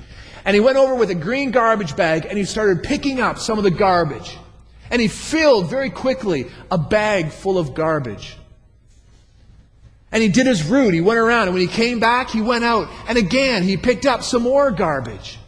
And 0.44 0.54
he 0.54 0.60
went 0.60 0.78
over 0.78 0.96
with 0.96 1.10
a 1.10 1.16
green 1.16 1.52
garbage 1.52 1.96
bag 1.96 2.26
and 2.26 2.38
he 2.38 2.44
started 2.44 2.84
picking 2.84 3.20
up 3.20 3.40
some 3.40 3.58
of 3.58 3.64
the 3.64 3.72
garbage. 3.72 4.38
And 4.92 5.02
he 5.02 5.08
filled 5.08 5.70
very 5.70 5.90
quickly 5.90 6.48
a 6.70 6.78
bag 6.78 7.30
full 7.30 7.58
of 7.58 7.74
garbage. 7.74 8.38
And 10.12 10.22
he 10.22 10.30
did 10.30 10.46
his 10.46 10.64
route. 10.64 10.94
He 10.94 11.02
went 11.02 11.20
around. 11.20 11.48
And 11.48 11.54
when 11.54 11.62
he 11.62 11.68
came 11.68 12.00
back, 12.00 12.30
he 12.30 12.42
went 12.42 12.64
out. 12.64 12.88
And 13.08 13.18
again, 13.18 13.64
he 13.64 13.76
picked 13.76 14.06
up 14.06 14.24
some 14.24 14.44
more 14.44 14.72
garbage. 14.72 15.40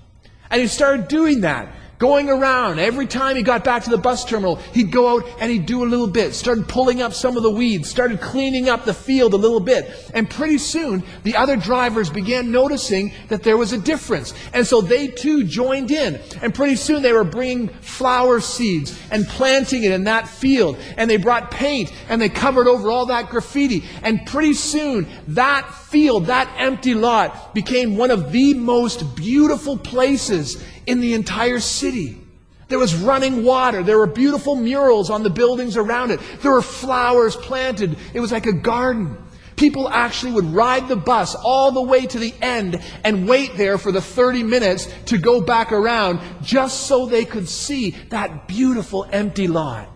And 0.49 0.59
he 0.59 0.67
started 0.67 1.07
doing 1.07 1.41
that 1.41 1.69
going 1.99 2.29
around. 2.29 2.79
Every 2.79 3.07
time 3.07 3.35
he 3.35 3.41
got 3.41 3.63
back 3.63 3.83
to 3.83 3.89
the 3.89 3.97
bus 3.97 4.23
terminal, 4.23 4.57
he'd 4.73 4.91
go 4.91 5.17
out 5.17 5.27
and 5.39 5.51
he'd 5.51 5.65
do 5.65 5.83
a 5.83 5.85
little 5.85 6.07
bit, 6.07 6.33
started 6.33 6.67
pulling 6.67 7.01
up 7.01 7.13
some 7.13 7.37
of 7.37 7.43
the 7.43 7.51
weeds, 7.51 7.89
started 7.89 8.21
cleaning 8.21 8.69
up 8.69 8.85
the 8.85 8.93
field 8.93 9.33
a 9.33 9.37
little 9.37 9.59
bit. 9.59 10.11
And 10.13 10.29
pretty 10.29 10.57
soon, 10.57 11.03
the 11.23 11.35
other 11.35 11.55
drivers 11.55 12.09
began 12.09 12.51
noticing 12.51 13.13
that 13.29 13.43
there 13.43 13.57
was 13.57 13.73
a 13.73 13.77
difference. 13.77 14.33
And 14.53 14.65
so 14.65 14.81
they 14.81 15.07
too 15.07 15.43
joined 15.43 15.91
in. 15.91 16.19
And 16.41 16.53
pretty 16.53 16.75
soon 16.75 17.01
they 17.01 17.13
were 17.13 17.23
bringing 17.23 17.69
flower 17.69 18.39
seeds 18.39 18.99
and 19.11 19.27
planting 19.27 19.83
it 19.83 19.91
in 19.91 20.03
that 20.03 20.27
field. 20.27 20.77
And 20.97 21.09
they 21.09 21.17
brought 21.17 21.51
paint 21.51 21.91
and 22.09 22.21
they 22.21 22.29
covered 22.29 22.67
over 22.67 22.89
all 22.89 23.07
that 23.07 23.29
graffiti. 23.29 23.83
And 24.03 24.25
pretty 24.25 24.53
soon, 24.53 25.07
that 25.29 25.73
field, 25.73 26.27
that 26.27 26.49
empty 26.57 26.93
lot, 26.93 27.55
became 27.55 27.97
one 27.97 28.11
of 28.11 28.31
the 28.31 28.53
most 28.53 29.15
beautiful 29.15 29.77
places 29.77 30.63
in 30.87 30.99
the 30.99 31.13
entire 31.13 31.59
city. 31.59 32.19
There 32.69 32.79
was 32.79 32.95
running 32.95 33.43
water. 33.43 33.83
There 33.83 33.97
were 33.97 34.07
beautiful 34.07 34.55
murals 34.55 35.09
on 35.09 35.23
the 35.23 35.29
buildings 35.29 35.77
around 35.77 36.11
it. 36.11 36.19
There 36.41 36.51
were 36.51 36.61
flowers 36.61 37.35
planted. 37.35 37.97
It 38.13 38.19
was 38.19 38.31
like 38.31 38.45
a 38.45 38.51
garden. 38.53 39.17
People 39.55 39.89
actually 39.89 40.33
would 40.33 40.45
ride 40.45 40.87
the 40.87 40.95
bus 40.95 41.33
all 41.33 41.71
the 41.71 41.81
way 41.81 42.05
to 42.05 42.19
the 42.19 42.33
end 42.41 42.79
and 43.03 43.27
wait 43.27 43.55
there 43.57 43.77
for 43.77 43.91
the 43.91 44.01
30 44.01 44.43
minutes 44.43 44.87
to 45.05 45.17
go 45.17 45.41
back 45.41 45.71
around 45.71 46.19
just 46.43 46.87
so 46.87 47.05
they 47.05 47.25
could 47.25 47.49
see 47.49 47.91
that 48.09 48.47
beautiful 48.47 49.07
empty 49.11 49.47
lot. 49.47 49.89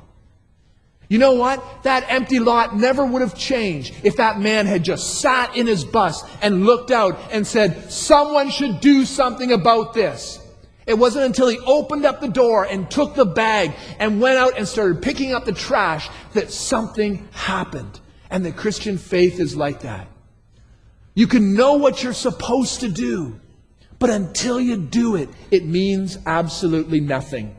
You 1.09 1.17
know 1.17 1.33
what? 1.33 1.83
That 1.83 2.05
empty 2.07 2.39
lot 2.39 2.75
never 2.77 3.05
would 3.05 3.21
have 3.21 3.37
changed 3.37 3.93
if 4.01 4.15
that 4.15 4.39
man 4.39 4.65
had 4.65 4.81
just 4.81 5.19
sat 5.19 5.57
in 5.57 5.67
his 5.67 5.83
bus 5.83 6.23
and 6.41 6.65
looked 6.65 6.89
out 6.89 7.19
and 7.31 7.45
said, 7.45 7.91
someone 7.91 8.49
should 8.49 8.79
do 8.79 9.03
something 9.03 9.51
about 9.51 9.93
this. 9.93 10.39
It 10.87 10.97
wasn't 10.97 11.25
until 11.25 11.47
he 11.47 11.59
opened 11.59 12.05
up 12.05 12.21
the 12.21 12.27
door 12.27 12.65
and 12.65 12.89
took 12.89 13.13
the 13.13 13.25
bag 13.25 13.73
and 13.99 14.19
went 14.19 14.37
out 14.37 14.57
and 14.57 14.67
started 14.67 15.01
picking 15.01 15.33
up 15.33 15.45
the 15.45 15.51
trash 15.51 16.09
that 16.33 16.51
something 16.51 17.27
happened. 17.31 17.99
And 18.29 18.45
the 18.45 18.51
Christian 18.51 18.97
faith 18.97 19.39
is 19.39 19.55
like 19.55 19.81
that. 19.81 20.07
You 21.13 21.27
can 21.27 21.53
know 21.53 21.73
what 21.73 22.01
you're 22.03 22.13
supposed 22.13 22.79
to 22.79 22.89
do, 22.89 23.39
but 23.99 24.09
until 24.09 24.59
you 24.59 24.77
do 24.77 25.15
it, 25.15 25.29
it 25.51 25.65
means 25.65 26.17
absolutely 26.25 26.99
nothing. 26.99 27.55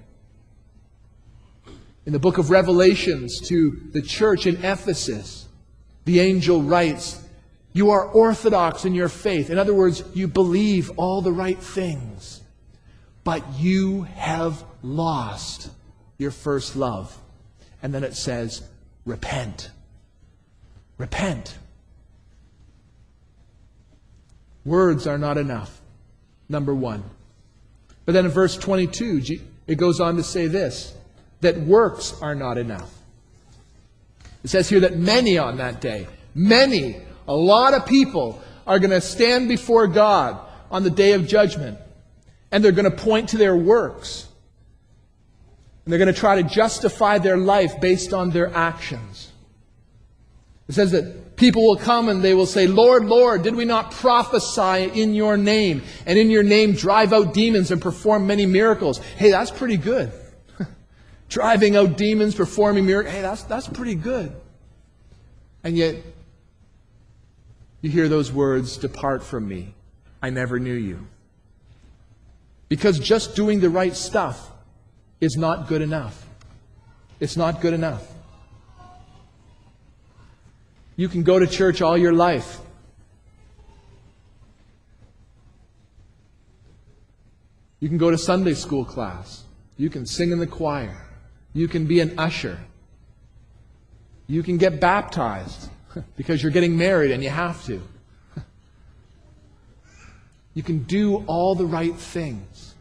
In 2.05 2.13
the 2.13 2.19
book 2.19 2.39
of 2.39 2.51
Revelations 2.51 3.39
to 3.49 3.79
the 3.93 4.03
church 4.03 4.47
in 4.47 4.57
Ephesus, 4.65 5.47
the 6.05 6.19
angel 6.19 6.63
writes, 6.63 7.23
You 7.73 7.91
are 7.91 8.07
orthodox 8.07 8.85
in 8.85 8.95
your 8.95 9.09
faith. 9.09 9.51
In 9.51 9.59
other 9.59 9.75
words, 9.75 10.03
you 10.15 10.27
believe 10.27 10.91
all 10.97 11.23
the 11.23 11.31
right 11.31 11.59
things 11.59 12.42
but 13.25 13.43
you 13.59 14.03
have 14.03 14.65
lost 14.83 15.71
your 16.19 16.31
first 16.31 16.77
love. 16.77 17.17
And 17.83 17.95
then 17.95 18.05
it 18.05 18.15
says, 18.15 18.63
repent. 19.05 19.71
Repent. 20.99 21.57
Words 24.65 25.07
are 25.07 25.19
not 25.19 25.39
enough, 25.39 25.81
number 26.49 26.75
one. 26.75 27.03
But 28.05 28.13
then 28.13 28.25
in 28.25 28.31
verse 28.31 28.57
22, 28.57 29.41
it 29.67 29.77
goes 29.77 30.01
on 30.01 30.17
to 30.17 30.23
say 30.23 30.47
this 30.47 30.95
that 31.41 31.59
works 31.61 32.15
are 32.23 32.37
not 32.37 32.57
enough. 32.57 32.93
It 34.45 34.49
says 34.49 34.69
here 34.69 34.81
that 34.81 34.97
many 34.97 35.39
on 35.39 35.57
that 35.57 35.81
day, 35.81 36.07
many, 36.35 37.01
a 37.27 37.35
lot 37.35 37.75
of 37.75 37.87
people 37.87 38.41
are 38.67 38.79
going 38.79 38.91
to 38.91 39.01
stand 39.01 39.49
before 39.49 39.89
God 39.89 40.39
on 40.71 40.85
the 40.85 40.91
day 40.91 41.13
of 41.13 41.27
judgment 41.27 41.79
and 42.53 42.63
they're 42.63 42.71
going 42.71 42.89
to 42.89 42.97
point 42.97 43.31
to 43.31 43.39
their 43.39 43.57
works. 43.57 44.29
And 45.85 45.91
they're 45.91 45.99
going 45.99 46.13
to 46.13 46.21
try 46.21 46.41
to 46.41 46.49
justify 46.49 47.19
their 47.19 47.39
life 47.39 47.81
based 47.81 48.13
on 48.13 48.31
their 48.31 48.55
actions. 48.55 49.33
It 50.69 50.75
says 50.75 50.93
that 50.93 51.35
people 51.37 51.67
will 51.67 51.77
come 51.77 52.09
and 52.09 52.23
they 52.23 52.35
will 52.35 52.47
say, 52.47 52.69
Lord, 52.69 53.05
Lord, 53.07 53.43
did 53.43 53.57
we 53.57 53.65
not 53.65 53.91
prophesy 53.91 55.01
in 55.01 55.15
your 55.15 55.37
name? 55.37 55.83
And 56.07 56.19
in 56.19 56.31
your 56.31 56.45
name 56.45 56.75
drive 56.75 57.13
out 57.13 57.35
demons 57.35 57.73
and 57.73 57.83
perform 57.83 58.27
many 58.27 58.47
miracles. 58.47 58.99
Hey, 58.99 59.31
that's 59.31 59.51
pretty 59.51 59.77
good. 59.77 60.13
Driving 61.29 61.75
out 61.75 61.97
demons, 61.97 62.35
performing 62.35 62.87
miracles. 62.87 63.15
Hey, 63.15 63.23
that's, 63.23 63.43
that's 63.45 63.67
pretty 63.67 63.97
good. 63.97 64.33
And 65.65 65.77
yet, 65.77 65.97
you 67.81 67.91
hear 67.91 68.09
those 68.09 68.31
words, 68.31 68.77
Depart 68.77 69.25
from 69.25 69.49
me. 69.49 69.75
I 70.23 70.31
never 70.31 70.61
knew 70.61 70.75
you. 70.75 71.07
Because 72.73 72.99
just 72.99 73.37
doing 73.37 73.61
the 73.61 73.69
right 73.69 73.95
stuff 73.95 74.51
is 75.21 75.37
not 75.37 75.69
good 75.69 75.83
enough. 75.83 76.27
It's 77.21 77.37
not 77.37 77.61
good 77.61 77.75
enough. 77.75 78.11
You 80.97 81.07
can 81.11 81.23
go 81.23 81.39
to 81.39 81.47
church 81.47 81.83
all 81.83 81.99
your 81.99 82.15
life. 82.15 82.61
You 87.79 87.91
can 87.91 87.99
go 87.99 88.11
to 88.11 88.17
Sunday 88.17 88.55
school 88.55 88.87
class. 88.87 89.45
You 89.77 89.91
can 89.91 90.07
sing 90.07 90.31
in 90.31 90.39
the 90.39 90.47
choir. 90.47 90.97
You 91.53 91.69
can 91.69 91.85
be 91.85 92.01
an 92.01 92.19
usher. 92.19 92.59
You 94.27 94.43
can 94.43 94.57
get 94.57 94.81
baptized 94.81 95.69
because 96.17 96.43
you're 96.43 96.51
getting 96.53 96.79
married 96.79 97.11
and 97.11 97.23
you 97.23 97.29
have 97.29 97.63
to. 97.67 97.83
You 100.55 100.63
can 100.63 100.85
do 100.85 101.25
all 101.27 101.55
the 101.55 101.67
right 101.67 101.95
things 101.95 102.73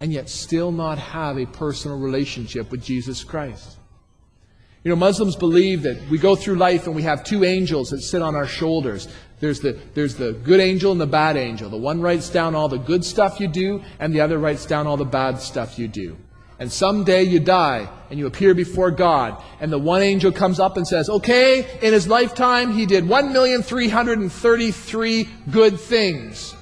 and 0.00 0.12
yet 0.12 0.28
still 0.28 0.72
not 0.72 0.98
have 0.98 1.38
a 1.38 1.46
personal 1.46 1.98
relationship 1.98 2.70
with 2.70 2.82
Jesus 2.82 3.22
Christ. 3.22 3.76
You 4.82 4.88
know, 4.88 4.96
Muslims 4.96 5.36
believe 5.36 5.82
that 5.82 6.00
we 6.08 6.16
go 6.16 6.34
through 6.34 6.54
life 6.54 6.86
and 6.86 6.96
we 6.96 7.02
have 7.02 7.22
two 7.22 7.44
angels 7.44 7.90
that 7.90 8.00
sit 8.00 8.22
on 8.22 8.34
our 8.34 8.46
shoulders. 8.46 9.08
There's 9.38 9.60
the, 9.60 9.78
there's 9.92 10.14
the 10.14 10.32
good 10.32 10.58
angel 10.58 10.90
and 10.90 11.00
the 11.00 11.06
bad 11.06 11.36
angel. 11.36 11.68
The 11.68 11.76
one 11.76 12.00
writes 12.00 12.30
down 12.30 12.54
all 12.54 12.68
the 12.68 12.78
good 12.78 13.04
stuff 13.04 13.40
you 13.40 13.48
do, 13.48 13.82
and 13.98 14.14
the 14.14 14.22
other 14.22 14.38
writes 14.38 14.64
down 14.64 14.86
all 14.86 14.96
the 14.96 15.04
bad 15.04 15.38
stuff 15.38 15.78
you 15.78 15.86
do. 15.86 16.16
And 16.58 16.72
someday 16.72 17.24
you 17.24 17.40
die 17.40 17.90
and 18.08 18.18
you 18.18 18.26
appear 18.26 18.54
before 18.54 18.90
God, 18.90 19.42
and 19.60 19.70
the 19.70 19.78
one 19.78 20.00
angel 20.02 20.32
comes 20.32 20.58
up 20.58 20.78
and 20.78 20.86
says, 20.86 21.10
Okay, 21.10 21.78
in 21.82 21.92
his 21.92 22.08
lifetime 22.08 22.72
he 22.72 22.86
did 22.86 23.06
1,333 23.06 25.28
good 25.50 25.78
things. 25.78 26.54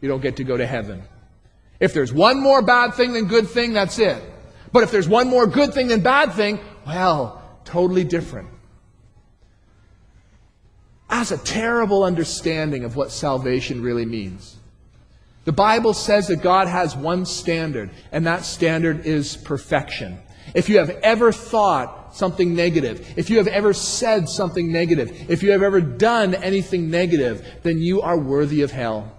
You 0.00 0.08
don't 0.08 0.22
get 0.22 0.36
to 0.36 0.44
go 0.44 0.56
to 0.56 0.66
heaven. 0.66 1.02
If 1.80 1.92
there's 1.92 2.12
one 2.12 2.40
more 2.40 2.62
bad 2.62 2.94
thing 2.94 3.12
than 3.12 3.26
good 3.26 3.48
thing, 3.48 3.72
that's 3.72 3.98
it. 3.98 4.22
But 4.72 4.84
if 4.84 4.90
there's 4.90 5.08
one 5.08 5.28
more 5.28 5.46
good 5.46 5.74
thing 5.74 5.88
than 5.88 6.00
bad 6.00 6.32
thing, 6.32 6.60
well, 6.86 7.42
totally 7.64 8.04
different. 8.04 8.48
That's 11.10 11.32
a 11.32 11.38
terrible 11.38 12.04
understanding 12.04 12.84
of 12.84 12.96
what 12.96 13.10
salvation 13.10 13.82
really 13.82 14.06
means. 14.06 14.56
The 15.44 15.52
Bible 15.52 15.92
says 15.92 16.28
that 16.28 16.42
God 16.42 16.68
has 16.68 16.94
one 16.94 17.26
standard, 17.26 17.90
and 18.12 18.26
that 18.26 18.44
standard 18.44 19.06
is 19.06 19.36
perfection. 19.36 20.18
If 20.54 20.68
you 20.68 20.78
have 20.78 20.90
ever 21.02 21.32
thought 21.32 22.14
something 22.14 22.54
negative, 22.54 23.14
if 23.16 23.30
you 23.30 23.38
have 23.38 23.46
ever 23.46 23.72
said 23.72 24.28
something 24.28 24.70
negative, 24.70 25.30
if 25.30 25.42
you 25.42 25.52
have 25.52 25.62
ever 25.62 25.80
done 25.80 26.34
anything 26.34 26.90
negative, 26.90 27.46
then 27.62 27.78
you 27.78 28.02
are 28.02 28.18
worthy 28.18 28.62
of 28.62 28.70
hell. 28.70 29.16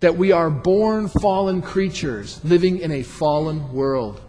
That 0.00 0.16
we 0.16 0.32
are 0.32 0.50
born 0.50 1.08
fallen 1.08 1.62
creatures 1.62 2.40
living 2.44 2.78
in 2.78 2.92
a 2.92 3.02
fallen 3.02 3.72
world. 3.72 4.20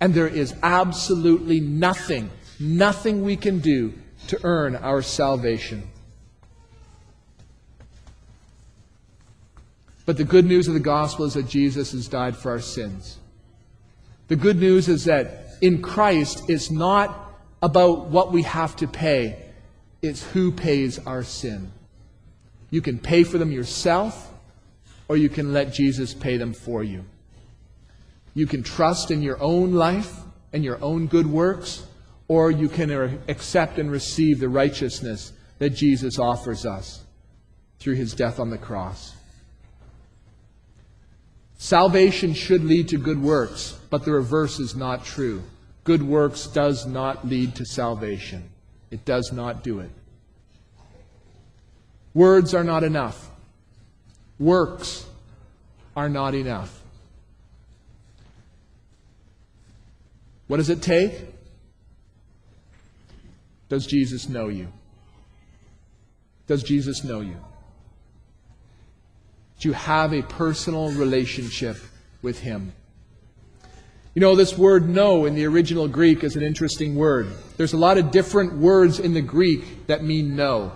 And 0.00 0.12
there 0.14 0.28
is 0.28 0.54
absolutely 0.62 1.60
nothing, 1.60 2.30
nothing 2.58 3.22
we 3.22 3.36
can 3.36 3.60
do 3.60 3.94
to 4.28 4.40
earn 4.42 4.74
our 4.74 5.02
salvation. 5.02 5.88
But 10.04 10.16
the 10.16 10.24
good 10.24 10.44
news 10.44 10.68
of 10.68 10.74
the 10.74 10.80
gospel 10.80 11.24
is 11.26 11.34
that 11.34 11.48
Jesus 11.48 11.92
has 11.92 12.08
died 12.08 12.36
for 12.36 12.50
our 12.50 12.60
sins. 12.60 13.18
The 14.28 14.36
good 14.36 14.58
news 14.58 14.88
is 14.88 15.04
that 15.04 15.56
in 15.60 15.80
Christ, 15.80 16.48
it's 16.48 16.70
not 16.70 17.34
about 17.62 18.06
what 18.06 18.32
we 18.32 18.42
have 18.42 18.74
to 18.76 18.88
pay, 18.88 19.50
it's 20.00 20.24
who 20.32 20.50
pays 20.50 20.98
our 21.06 21.22
sin. 21.22 21.70
You 22.70 22.82
can 22.82 22.98
pay 22.98 23.22
for 23.22 23.38
them 23.38 23.52
yourself, 23.52 24.32
or 25.06 25.16
you 25.16 25.28
can 25.28 25.52
let 25.52 25.72
Jesus 25.72 26.14
pay 26.14 26.36
them 26.36 26.52
for 26.52 26.82
you. 26.82 27.04
You 28.34 28.46
can 28.46 28.62
trust 28.62 29.10
in 29.10 29.22
your 29.22 29.40
own 29.40 29.74
life 29.74 30.16
and 30.52 30.64
your 30.64 30.82
own 30.82 31.06
good 31.06 31.26
works, 31.26 31.86
or 32.28 32.50
you 32.50 32.68
can 32.68 32.90
er, 32.90 33.18
accept 33.28 33.78
and 33.78 33.90
receive 33.90 34.40
the 34.40 34.48
righteousness 34.48 35.32
that 35.58 35.70
Jesus 35.70 36.18
offers 36.18 36.66
us 36.66 37.04
through 37.78 37.94
his 37.94 38.14
death 38.14 38.40
on 38.40 38.50
the 38.50 38.58
cross. 38.58 39.14
Salvation 41.62 42.34
should 42.34 42.64
lead 42.64 42.88
to 42.88 42.98
good 42.98 43.22
works, 43.22 43.78
but 43.88 44.04
the 44.04 44.10
reverse 44.10 44.58
is 44.58 44.74
not 44.74 45.04
true. 45.04 45.44
good 45.84 46.02
works 46.02 46.48
does 46.48 46.86
not 46.86 47.28
lead 47.28 47.54
to 47.54 47.64
salvation. 47.64 48.50
It 48.90 49.04
does 49.04 49.30
not 49.32 49.62
do 49.62 49.78
it. 49.78 49.90
Words 52.14 52.52
are 52.52 52.64
not 52.64 52.82
enough. 52.82 53.30
Works 54.40 55.06
are 55.94 56.08
not 56.08 56.34
enough. 56.34 56.82
What 60.48 60.56
does 60.56 60.68
it 60.68 60.82
take? 60.82 61.12
Does 63.68 63.86
Jesus 63.86 64.28
know 64.28 64.48
you? 64.48 64.66
Does 66.48 66.64
Jesus 66.64 67.04
know 67.04 67.20
you? 67.20 67.36
You 69.64 69.72
have 69.72 70.12
a 70.12 70.22
personal 70.22 70.90
relationship 70.92 71.76
with 72.22 72.40
Him? 72.40 72.72
You 74.14 74.20
know, 74.20 74.36
this 74.36 74.58
word 74.58 74.88
know 74.88 75.24
in 75.24 75.34
the 75.34 75.46
original 75.46 75.88
Greek 75.88 76.22
is 76.22 76.36
an 76.36 76.42
interesting 76.42 76.96
word. 76.96 77.28
There's 77.56 77.72
a 77.72 77.78
lot 77.78 77.96
of 77.96 78.10
different 78.10 78.54
words 78.54 78.98
in 78.98 79.14
the 79.14 79.22
Greek 79.22 79.86
that 79.86 80.04
mean 80.04 80.36
know. 80.36 80.72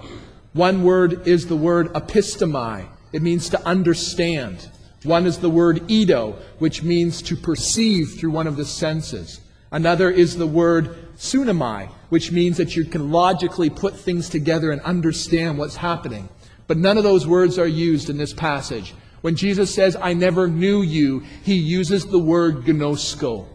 One 0.54 0.84
word 0.84 1.28
is 1.28 1.46
the 1.46 1.56
word 1.56 1.92
epistomai. 1.92 2.86
It 3.12 3.20
means 3.20 3.50
to 3.50 3.66
understand. 3.66 4.70
One 5.02 5.26
is 5.26 5.38
the 5.38 5.50
word 5.50 5.86
eido, 5.88 6.36
which 6.58 6.82
means 6.82 7.20
to 7.22 7.36
perceive 7.36 8.14
through 8.18 8.30
one 8.30 8.46
of 8.46 8.56
the 8.56 8.64
senses. 8.64 9.40
Another 9.70 10.10
is 10.10 10.36
the 10.36 10.46
word 10.46 11.14
sunamai, 11.18 11.88
which 12.08 12.32
means 12.32 12.56
that 12.56 12.74
you 12.74 12.84
can 12.84 13.12
logically 13.12 13.68
put 13.68 13.94
things 13.94 14.30
together 14.30 14.70
and 14.70 14.80
understand 14.80 15.58
what's 15.58 15.76
happening. 15.76 16.28
But 16.66 16.78
none 16.78 16.98
of 16.98 17.04
those 17.04 17.26
words 17.26 17.58
are 17.58 17.66
used 17.66 18.10
in 18.10 18.16
this 18.16 18.32
passage. 18.32 18.94
When 19.20 19.36
Jesus 19.36 19.74
says, 19.74 19.96
I 19.96 20.12
never 20.12 20.48
knew 20.48 20.82
you, 20.82 21.20
he 21.42 21.54
uses 21.54 22.06
the 22.06 22.18
word 22.18 22.64
gnosko. 22.64 23.46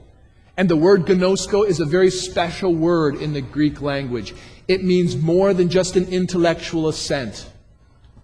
And 0.58 0.70
the 0.70 0.75
word 0.75 1.06
gnosko 1.06 1.65
is 1.65 1.80
a 1.80 1.86
very 1.86 2.12
special 2.12 2.75
word 2.75 3.15
in 3.15 3.34
the 3.34 3.41
Greek 3.41 3.82
language. 3.82 4.34
It 4.68 4.84
means 4.84 5.18
more 5.18 5.53
than 5.53 5.70
just 5.70 5.96
an 5.96 6.08
intellectual 6.08 6.88
assent. 6.88 7.50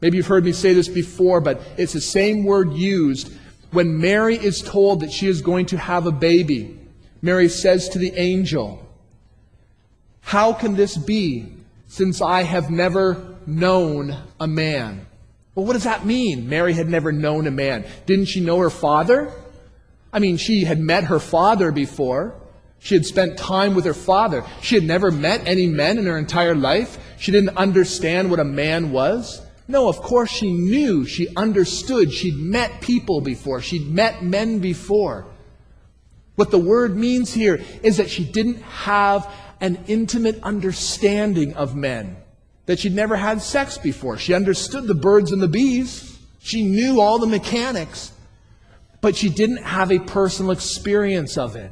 Maybe 0.01 0.17
you've 0.17 0.27
heard 0.27 0.45
me 0.45 0.51
say 0.51 0.73
this 0.73 0.87
before, 0.87 1.41
but 1.41 1.61
it's 1.77 1.93
the 1.93 2.01
same 2.01 2.43
word 2.43 2.73
used 2.73 3.33
when 3.71 3.99
Mary 3.99 4.35
is 4.35 4.61
told 4.61 5.01
that 5.01 5.11
she 5.11 5.27
is 5.27 5.41
going 5.41 5.65
to 5.67 5.77
have 5.77 6.05
a 6.05 6.11
baby. 6.11 6.79
Mary 7.21 7.49
says 7.49 7.89
to 7.89 7.99
the 7.99 8.13
angel, 8.15 8.85
How 10.21 10.53
can 10.53 10.75
this 10.75 10.97
be 10.97 11.53
since 11.87 12.21
I 12.21 12.43
have 12.43 12.69
never 12.69 13.36
known 13.47 14.15
a 14.39 14.47
man? 14.47 15.07
Well, 15.55 15.65
what 15.65 15.73
does 15.73 15.85
that 15.85 16.05
mean? 16.05 16.49
Mary 16.49 16.73
had 16.73 16.89
never 16.89 17.11
known 17.11 17.47
a 17.47 17.51
man. 17.51 17.85
Didn't 18.05 18.25
she 18.25 18.41
know 18.41 18.59
her 18.59 18.69
father? 18.69 19.31
I 20.13 20.19
mean, 20.19 20.37
she 20.37 20.65
had 20.65 20.79
met 20.79 21.05
her 21.05 21.19
father 21.19 21.71
before. 21.71 22.35
She 22.79 22.93
had 22.93 23.05
spent 23.05 23.37
time 23.37 23.73
with 23.73 23.85
her 23.85 23.93
father. 23.93 24.43
She 24.61 24.75
had 24.75 24.83
never 24.83 25.09
met 25.09 25.47
any 25.47 25.65
men 25.65 25.97
in 25.97 26.05
her 26.05 26.17
entire 26.17 26.55
life. 26.55 26.99
She 27.17 27.31
didn't 27.31 27.57
understand 27.57 28.29
what 28.29 28.39
a 28.39 28.45
man 28.45 28.91
was. 28.91 29.41
No, 29.67 29.89
of 29.89 29.97
course 29.97 30.29
she 30.29 30.51
knew. 30.51 31.05
She 31.05 31.27
understood. 31.35 32.13
She'd 32.13 32.37
met 32.37 32.81
people 32.81 33.19
before. 33.19 33.61
She'd 33.61 33.87
met 33.87 34.23
men 34.23 34.59
before. 34.59 35.25
What 36.35 36.51
the 36.51 36.59
word 36.59 36.95
means 36.95 37.33
here 37.33 37.59
is 37.81 37.97
that 37.97 38.09
she 38.11 38.23
didn't 38.23 38.61
have 38.61 39.27
an 39.59 39.83
intimate 39.87 40.39
understanding 40.43 41.55
of 41.55 41.75
men, 41.75 42.15
that 42.67 42.79
she'd 42.79 42.93
never 42.93 43.15
had 43.15 43.41
sex 43.41 43.77
before. 43.77 44.17
She 44.17 44.33
understood 44.33 44.85
the 44.85 44.93
birds 44.93 45.31
and 45.31 45.41
the 45.41 45.47
bees, 45.47 46.19
she 46.39 46.63
knew 46.63 47.01
all 47.01 47.17
the 47.17 47.27
mechanics, 47.27 48.11
but 49.01 49.15
she 49.15 49.29
didn't 49.29 49.63
have 49.63 49.91
a 49.91 49.99
personal 49.99 50.51
experience 50.51 51.37
of 51.37 51.55
it. 51.55 51.71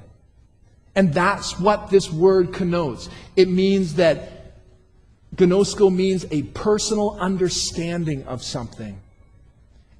And 0.96 1.14
that's 1.14 1.60
what 1.60 1.90
this 1.90 2.12
word 2.12 2.54
connotes. 2.54 3.10
It 3.36 3.50
means 3.50 3.96
that 3.96 4.54
gnosko 5.36 5.94
means 5.94 6.26
a 6.32 6.44
personal 6.44 7.18
understanding 7.20 8.26
of 8.26 8.42
something. 8.44 9.00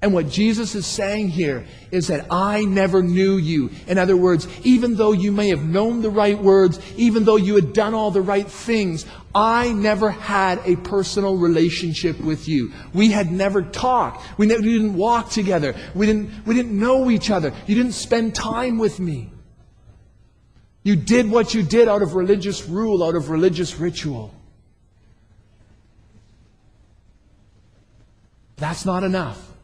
And 0.02 0.12
what 0.12 0.28
Jesus 0.28 0.74
is 0.74 0.86
saying 0.86 1.30
here 1.30 1.66
is 1.90 2.08
that 2.08 2.26
I 2.30 2.64
never 2.66 3.02
knew 3.02 3.38
you. 3.38 3.70
In 3.86 3.96
other 3.96 4.16
words, 4.16 4.46
even 4.62 4.94
though 4.94 5.12
you 5.12 5.32
may 5.32 5.48
have 5.48 5.64
known 5.64 6.02
the 6.02 6.10
right 6.10 6.38
words, 6.38 6.78
even 6.96 7.24
though 7.24 7.36
you 7.36 7.54
had 7.54 7.72
done 7.72 7.94
all 7.94 8.10
the 8.10 8.20
right 8.20 8.46
things, 8.46 9.06
I 9.34 9.72
never 9.72 10.10
had 10.10 10.60
a 10.64 10.76
personal 10.76 11.38
relationship 11.38 12.20
with 12.20 12.46
you. 12.46 12.72
We 12.92 13.10
had 13.10 13.32
never 13.32 13.62
talked. 13.62 14.38
We, 14.38 14.46
we 14.46 14.54
didn't 14.56 14.94
walk 14.94 15.30
together. 15.30 15.74
We 15.94 16.04
didn't, 16.04 16.46
we 16.46 16.54
didn't 16.54 16.78
know 16.78 17.10
each 17.10 17.30
other. 17.30 17.54
You 17.66 17.74
didn't 17.74 17.92
spend 17.92 18.34
time 18.34 18.76
with 18.78 19.00
me. 19.00 19.30
You 20.82 20.94
did 20.94 21.30
what 21.30 21.54
you 21.54 21.62
did 21.62 21.88
out 21.88 22.02
of 22.02 22.14
religious 22.14 22.68
rule, 22.68 23.02
out 23.02 23.16
of 23.16 23.30
religious 23.30 23.76
ritual. 23.76 24.32
That's 28.56 28.84
not 28.84 29.02
enough. 29.02 29.55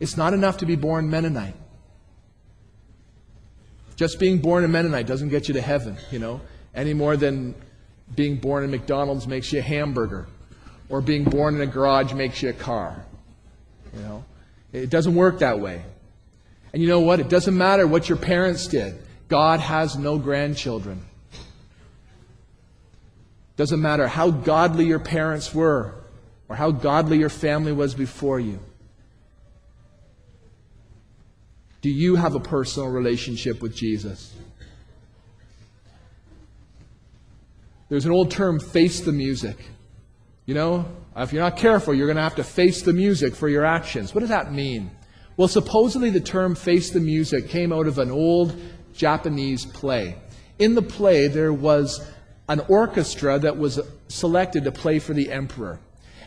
It's 0.00 0.16
not 0.16 0.34
enough 0.34 0.58
to 0.58 0.66
be 0.66 0.76
born 0.76 1.10
Mennonite. 1.10 1.56
Just 3.96 4.20
being 4.20 4.38
born 4.38 4.64
a 4.64 4.68
Mennonite 4.68 5.06
doesn't 5.06 5.28
get 5.28 5.48
you 5.48 5.54
to 5.54 5.60
heaven, 5.60 5.96
you 6.10 6.20
know, 6.20 6.40
any 6.74 6.94
more 6.94 7.16
than 7.16 7.54
being 8.14 8.36
born 8.36 8.64
in 8.64 8.70
McDonald's 8.70 9.26
makes 9.26 9.52
you 9.52 9.58
a 9.58 9.62
hamburger 9.62 10.26
or 10.88 11.00
being 11.00 11.24
born 11.24 11.56
in 11.56 11.60
a 11.60 11.66
garage 11.66 12.12
makes 12.12 12.42
you 12.42 12.48
a 12.48 12.52
car. 12.52 13.04
You 13.94 14.00
know, 14.00 14.24
it 14.72 14.90
doesn't 14.90 15.14
work 15.14 15.40
that 15.40 15.58
way. 15.60 15.82
And 16.72 16.82
you 16.82 16.88
know 16.88 17.00
what? 17.00 17.20
It 17.20 17.28
doesn't 17.28 17.56
matter 17.56 17.86
what 17.86 18.08
your 18.08 18.18
parents 18.18 18.66
did. 18.66 18.98
God 19.28 19.60
has 19.60 19.96
no 19.96 20.18
grandchildren. 20.18 21.04
Doesn't 23.56 23.80
matter 23.80 24.06
how 24.06 24.30
godly 24.30 24.86
your 24.86 25.00
parents 25.00 25.52
were 25.52 25.94
or 26.48 26.56
how 26.56 26.70
godly 26.70 27.18
your 27.18 27.28
family 27.28 27.72
was 27.72 27.94
before 27.94 28.38
you. 28.38 28.60
Do 31.80 31.90
you 31.90 32.16
have 32.16 32.34
a 32.34 32.40
personal 32.40 32.88
relationship 32.88 33.62
with 33.62 33.74
Jesus? 33.74 34.34
There's 37.88 38.04
an 38.04 38.12
old 38.12 38.30
term, 38.30 38.60
face 38.60 39.00
the 39.00 39.12
music. 39.12 39.56
You 40.44 40.54
know, 40.54 40.86
uh, 41.16 41.22
if 41.22 41.32
you're 41.32 41.42
not 41.42 41.56
careful, 41.56 41.94
you're 41.94 42.06
going 42.06 42.16
to 42.16 42.22
have 42.22 42.36
to 42.36 42.44
face 42.44 42.82
the 42.82 42.92
music 42.92 43.34
for 43.34 43.48
your 43.48 43.64
actions. 43.64 44.14
What 44.14 44.20
does 44.20 44.28
that 44.30 44.52
mean? 44.52 44.90
Well, 45.36 45.48
supposedly 45.48 46.10
the 46.10 46.20
term 46.20 46.54
face 46.54 46.90
the 46.90 47.00
music 47.00 47.48
came 47.48 47.72
out 47.72 47.86
of 47.86 47.98
an 47.98 48.10
old 48.10 48.56
Japanese 48.92 49.64
play. 49.64 50.16
In 50.58 50.74
the 50.74 50.82
play, 50.82 51.28
there 51.28 51.52
was 51.52 52.04
an 52.48 52.60
orchestra 52.68 53.38
that 53.38 53.56
was 53.56 53.78
selected 54.08 54.64
to 54.64 54.72
play 54.72 54.98
for 54.98 55.14
the 55.14 55.30
emperor. 55.30 55.78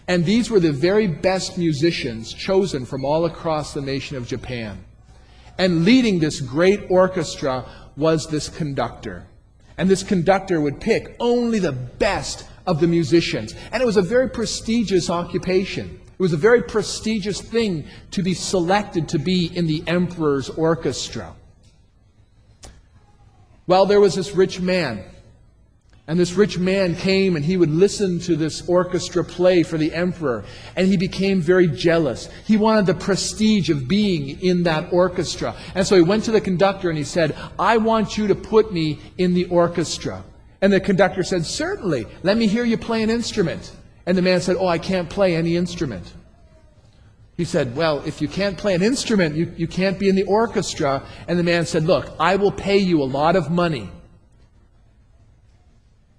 And 0.07 0.25
these 0.25 0.49
were 0.49 0.59
the 0.59 0.71
very 0.71 1.07
best 1.07 1.57
musicians 1.57 2.33
chosen 2.33 2.85
from 2.85 3.03
all 3.03 3.25
across 3.25 3.73
the 3.73 3.81
nation 3.81 4.17
of 4.17 4.27
Japan. 4.27 4.83
And 5.57 5.85
leading 5.85 6.19
this 6.19 6.39
great 6.39 6.89
orchestra 6.89 7.65
was 7.95 8.27
this 8.27 8.49
conductor. 8.49 9.27
And 9.77 9.89
this 9.89 10.03
conductor 10.03 10.61
would 10.61 10.79
pick 10.79 11.15
only 11.19 11.59
the 11.59 11.71
best 11.71 12.45
of 12.65 12.79
the 12.79 12.87
musicians. 12.87 13.55
And 13.71 13.81
it 13.81 13.85
was 13.85 13.97
a 13.97 14.01
very 14.01 14.29
prestigious 14.29 15.09
occupation. 15.09 15.99
It 16.05 16.19
was 16.19 16.33
a 16.33 16.37
very 16.37 16.61
prestigious 16.61 17.41
thing 17.41 17.87
to 18.11 18.21
be 18.21 18.33
selected 18.33 19.09
to 19.09 19.19
be 19.19 19.45
in 19.55 19.67
the 19.67 19.83
emperor's 19.87 20.49
orchestra. 20.49 21.33
Well, 23.65 23.85
there 23.85 23.99
was 23.99 24.15
this 24.15 24.35
rich 24.35 24.59
man 24.59 25.03
and 26.11 26.19
this 26.19 26.33
rich 26.33 26.59
man 26.59 26.93
came 26.93 27.37
and 27.37 27.45
he 27.45 27.55
would 27.55 27.69
listen 27.69 28.19
to 28.19 28.35
this 28.35 28.67
orchestra 28.67 29.23
play 29.23 29.63
for 29.63 29.77
the 29.77 29.93
emperor. 29.93 30.43
And 30.75 30.89
he 30.89 30.97
became 30.97 31.39
very 31.39 31.67
jealous. 31.67 32.27
He 32.45 32.57
wanted 32.57 32.85
the 32.85 32.95
prestige 32.95 33.69
of 33.69 33.87
being 33.87 34.37
in 34.41 34.63
that 34.63 34.91
orchestra. 34.91 35.55
And 35.73 35.87
so 35.87 35.95
he 35.95 36.01
went 36.01 36.25
to 36.25 36.31
the 36.31 36.41
conductor 36.41 36.89
and 36.89 36.97
he 36.97 37.05
said, 37.05 37.33
I 37.57 37.77
want 37.77 38.17
you 38.17 38.27
to 38.27 38.35
put 38.35 38.73
me 38.73 38.99
in 39.17 39.33
the 39.33 39.45
orchestra. 39.45 40.21
And 40.59 40.73
the 40.73 40.81
conductor 40.81 41.23
said, 41.23 41.45
Certainly, 41.45 42.05
let 42.23 42.35
me 42.35 42.45
hear 42.45 42.65
you 42.65 42.77
play 42.77 43.03
an 43.03 43.09
instrument. 43.09 43.71
And 44.05 44.17
the 44.17 44.21
man 44.21 44.41
said, 44.41 44.57
Oh, 44.59 44.67
I 44.67 44.79
can't 44.79 45.09
play 45.09 45.37
any 45.37 45.55
instrument. 45.55 46.11
He 47.37 47.45
said, 47.45 47.73
Well, 47.73 48.03
if 48.05 48.21
you 48.21 48.27
can't 48.27 48.57
play 48.57 48.75
an 48.75 48.83
instrument, 48.83 49.37
you, 49.37 49.53
you 49.55 49.65
can't 49.65 49.97
be 49.97 50.09
in 50.09 50.15
the 50.17 50.23
orchestra. 50.23 51.03
And 51.29 51.39
the 51.39 51.43
man 51.43 51.65
said, 51.65 51.85
Look, 51.85 52.11
I 52.19 52.35
will 52.35 52.51
pay 52.51 52.79
you 52.79 53.01
a 53.01 53.05
lot 53.05 53.37
of 53.37 53.49
money 53.49 53.89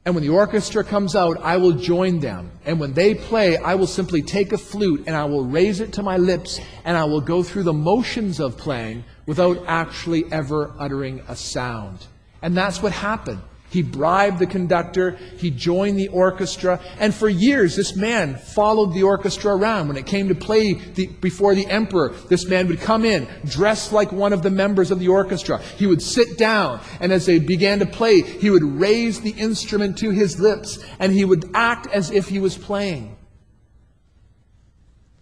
and 0.05 0.17
when 0.17 0.25
the 0.25 0.31
orchestra 0.31 0.83
comes 0.83 1.15
out, 1.15 1.41
I 1.43 1.59
will 1.59 1.73
join 1.73 2.19
them. 2.19 2.51
And 2.65 2.81
when 2.81 2.93
they 2.93 3.15
play, 3.15 3.57
I 3.57 3.77
will 3.77 3.87
simply 3.87 4.21
take 4.21 4.53
a 4.53 4.59
flute 4.59 5.05
and 5.07 5.15
I 5.15 5.27
will 5.27 5.45
raise 5.45 5.79
it 5.81 5.93
to 5.95 6.03
my 6.03 6.17
lips 6.17 6.59
and 6.85 6.97
I 6.97 7.05
will 7.05 7.21
go 7.21 7.45
through 7.45 7.63
the 7.63 7.73
motions 7.73 8.41
of 8.41 8.59
playing 8.59 9.05
without 9.27 9.63
actually 9.69 10.25
ever 10.33 10.75
uttering 10.77 11.23
a 11.29 11.37
sound. 11.37 12.05
And 12.43 12.57
that's 12.57 12.83
what 12.83 12.93
happened. 12.93 13.43
He 13.73 13.81
bribed 13.83 14.39
the 14.39 14.47
conductor. 14.47 15.13
He 15.39 15.51
joined 15.51 15.99
the 15.99 16.09
orchestra. 16.09 16.79
And 16.99 17.15
for 17.15 17.27
years, 17.27 17.75
this 17.75 17.97
man 17.97 18.37
followed 18.37 18.93
the 18.93 19.03
orchestra 19.03 19.57
around. 19.57 19.89
When 19.89 19.97
it 19.97 20.05
came 20.05 20.29
to 20.29 20.35
play 20.35 20.75
the, 20.75 21.07
before 21.07 21.55
the 21.55 21.67
emperor, 21.69 22.11
this 22.29 22.45
man 22.45 22.69
would 22.69 22.81
come 22.81 23.07
in 23.07 23.27
dressed 23.47 23.91
like 23.91 24.13
one 24.13 24.35
of 24.35 24.43
the 24.43 24.51
members 24.51 24.91
of 24.91 24.99
the 24.99 25.09
orchestra. 25.09 25.57
He 25.79 25.87
would 25.87 26.03
sit 26.03 26.37
down, 26.37 26.83
and 27.01 27.13
as 27.13 27.25
they 27.25 27.39
began 27.39 27.79
to 27.79 27.87
play, 27.87 28.21
he 28.21 28.51
would 28.51 28.63
raise 28.63 29.23
the 29.23 29.31
instrument 29.31 29.97
to 29.99 30.11
his 30.11 30.39
lips, 30.39 30.79
and 30.99 31.11
he 31.11 31.25
would 31.25 31.51
act 31.55 31.87
as 31.87 32.11
if 32.11 32.29
he 32.29 32.41
was 32.41 32.59
playing. 32.59 33.17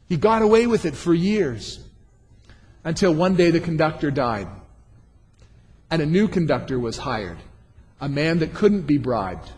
He 0.08 0.16
got 0.16 0.42
away 0.42 0.66
with 0.66 0.86
it 0.86 0.96
for 0.96 1.14
years 1.14 1.78
until 2.82 3.14
one 3.14 3.36
day 3.36 3.52
the 3.52 3.60
conductor 3.60 4.10
died, 4.10 4.48
and 5.88 6.02
a 6.02 6.06
new 6.06 6.26
conductor 6.26 6.80
was 6.80 6.98
hired 6.98 7.38
a 8.00 8.08
man 8.08 8.38
that 8.38 8.54
couldn't 8.54 8.82
be 8.82 8.98
bribed. 8.98 9.50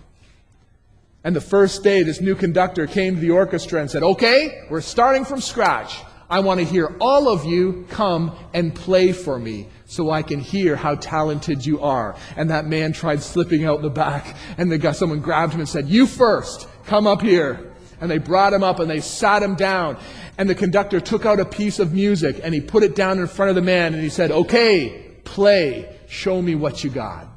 And 1.25 1.37
the 1.37 1.41
first 1.41 1.85
day, 1.85 2.03
this 2.03 2.21
new 2.21 2.35
conductor 2.35 2.87
came 2.87 3.15
to 3.15 3.21
the 3.21 3.31
orchestra 3.31 3.81
and 3.81 3.91
said, 3.91 4.03
Okay, 4.03 4.67
we're 4.69 4.81
starting 4.81 5.25
from 5.25 5.41
scratch. 5.41 6.01
I 6.29 6.41
want 6.41 6.61
to 6.61 6.67
hear 6.67 6.97
all 6.99 7.29
of 7.29 7.45
you 7.45 7.87
come 7.91 8.35
and 8.55 8.75
play 8.75 9.13
for 9.13 9.39
me 9.39 9.69
so 9.85 10.11
I 10.11 10.23
can 10.23 10.41
hear 10.41 10.77
how 10.77 10.95
talented 10.95 11.67
you 11.67 11.83
are. 11.83 12.17
And 12.37 12.51
that 12.51 12.67
man 12.67 12.95
tried 12.95 13.23
slipping 13.23 13.67
out 13.67 13.83
the 13.83 13.91
back, 13.91 14.35
and 14.57 14.73
the 14.73 14.79
guy, 14.79 14.93
someone 14.93 15.21
grabbed 15.21 15.53
him 15.53 15.61
and 15.61 15.69
said, 15.69 15.89
You 15.89 16.07
first, 16.07 16.67
come 16.87 17.07
up 17.07 17.21
here. 17.21 17.73
And 18.01 18.11
they 18.11 18.19
brought 18.19 18.53
him 18.53 18.65
up 18.65 18.81
and 18.81 18.91
they 18.91 19.01
sat 19.01 19.45
him 19.45 19.55
down. 19.55 19.97
And 20.37 20.51
the 20.51 20.57
conductor 20.57 20.99
took 20.99 21.25
out 21.25 21.39
a 21.39 21.45
piece 21.45 21.79
of 21.79 21.93
music 21.93 22.41
and 22.43 22.53
he 22.53 22.61
put 22.61 22.83
it 22.83 22.97
down 22.97 23.21
in 23.21 23.29
front 23.29 23.51
of 23.51 23.55
the 23.55 23.63
man 23.63 23.95
and 23.95 24.03
he 24.03 24.09
said, 24.09 24.33
Okay, 24.33 25.15
play. 25.23 25.97
Show 26.09 26.43
me 26.43 26.57
what 26.57 26.83
you 26.83 26.91
got. 26.91 27.32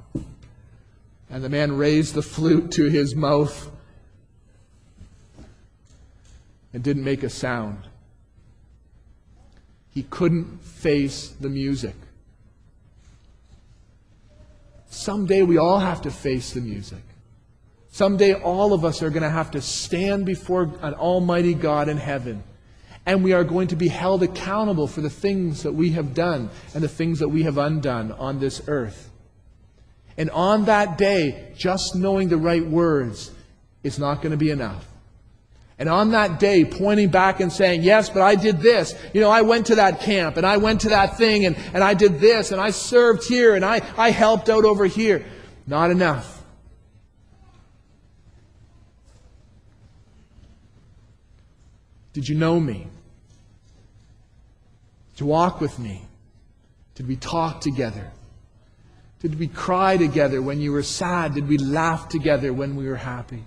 And 1.29 1.43
the 1.43 1.49
man 1.49 1.77
raised 1.77 2.13
the 2.13 2.21
flute 2.21 2.71
to 2.73 2.85
his 2.85 3.15
mouth 3.15 3.71
and 6.73 6.83
didn't 6.83 7.03
make 7.03 7.23
a 7.23 7.29
sound. 7.29 7.79
He 9.91 10.03
couldn't 10.03 10.61
face 10.61 11.29
the 11.29 11.49
music. 11.49 11.95
Someday 14.89 15.41
we 15.41 15.57
all 15.57 15.79
have 15.79 16.01
to 16.03 16.11
face 16.11 16.51
the 16.51 16.61
music. 16.61 17.01
Someday 17.91 18.33
all 18.33 18.73
of 18.73 18.83
us 18.83 19.01
are 19.01 19.09
going 19.09 19.23
to 19.23 19.29
have 19.29 19.51
to 19.51 19.61
stand 19.61 20.25
before 20.25 20.63
an 20.81 20.93
almighty 20.95 21.53
God 21.53 21.87
in 21.87 21.95
heaven. 21.95 22.43
And 23.05 23.23
we 23.23 23.31
are 23.31 23.45
going 23.45 23.69
to 23.69 23.77
be 23.77 23.87
held 23.87 24.21
accountable 24.21 24.87
for 24.87 24.99
the 24.99 25.09
things 25.09 25.63
that 25.63 25.71
we 25.71 25.91
have 25.91 26.13
done 26.13 26.49
and 26.73 26.83
the 26.83 26.89
things 26.89 27.19
that 27.19 27.29
we 27.29 27.43
have 27.43 27.57
undone 27.57 28.11
on 28.11 28.39
this 28.39 28.61
earth. 28.67 29.11
And 30.17 30.29
on 30.31 30.65
that 30.65 30.97
day, 30.97 31.53
just 31.57 31.95
knowing 31.95 32.29
the 32.29 32.37
right 32.37 32.65
words 32.65 33.31
is 33.83 33.99
not 33.99 34.21
going 34.21 34.31
to 34.31 34.37
be 34.37 34.49
enough. 34.49 34.85
And 35.77 35.89
on 35.89 36.11
that 36.11 36.39
day, 36.39 36.63
pointing 36.63 37.09
back 37.09 37.41
and 37.41 37.51
saying, 37.51 37.83
yes, 37.83 38.09
but 38.09 38.21
I 38.21 38.35
did 38.35 38.59
this. 38.59 38.95
You 39.13 39.19
know, 39.19 39.29
I 39.29 39.41
went 39.41 39.65
to 39.67 39.75
that 39.75 39.99
camp 39.99 40.37
and 40.37 40.45
I 40.45 40.55
went 40.55 40.81
to 40.81 40.89
that 40.89 41.17
thing 41.17 41.45
and, 41.45 41.57
and 41.73 41.83
I 41.83 41.93
did 41.93 42.19
this 42.19 42.53
and 42.53 42.61
I 42.61 42.69
served 42.69 43.27
here 43.27 43.55
and 43.55 43.65
I, 43.65 43.81
I 43.97 44.11
helped 44.11 44.49
out 44.49 44.63
over 44.63 44.85
here. 44.85 45.25
Not 45.67 45.91
enough. 45.91 46.43
Did 52.13 52.29
you 52.29 52.35
know 52.35 52.57
me? 52.61 52.87
Did 55.13 55.19
you 55.19 55.25
walk 55.25 55.59
with 55.59 55.77
me? 55.77 56.05
Did 56.93 57.09
we 57.09 57.17
talk 57.17 57.59
together? 57.59 58.13
Did 59.25 59.39
we 59.39 59.47
cry 59.47 59.97
together 59.97 60.39
when 60.39 60.61
you 60.61 60.71
were 60.71 60.83
sad? 60.83 61.33
Did 61.33 61.47
we 61.47 61.57
laugh 61.57 62.09
together 62.09 62.53
when 62.53 62.75
we 62.75 62.87
were 62.87 62.95
happy? 62.95 63.43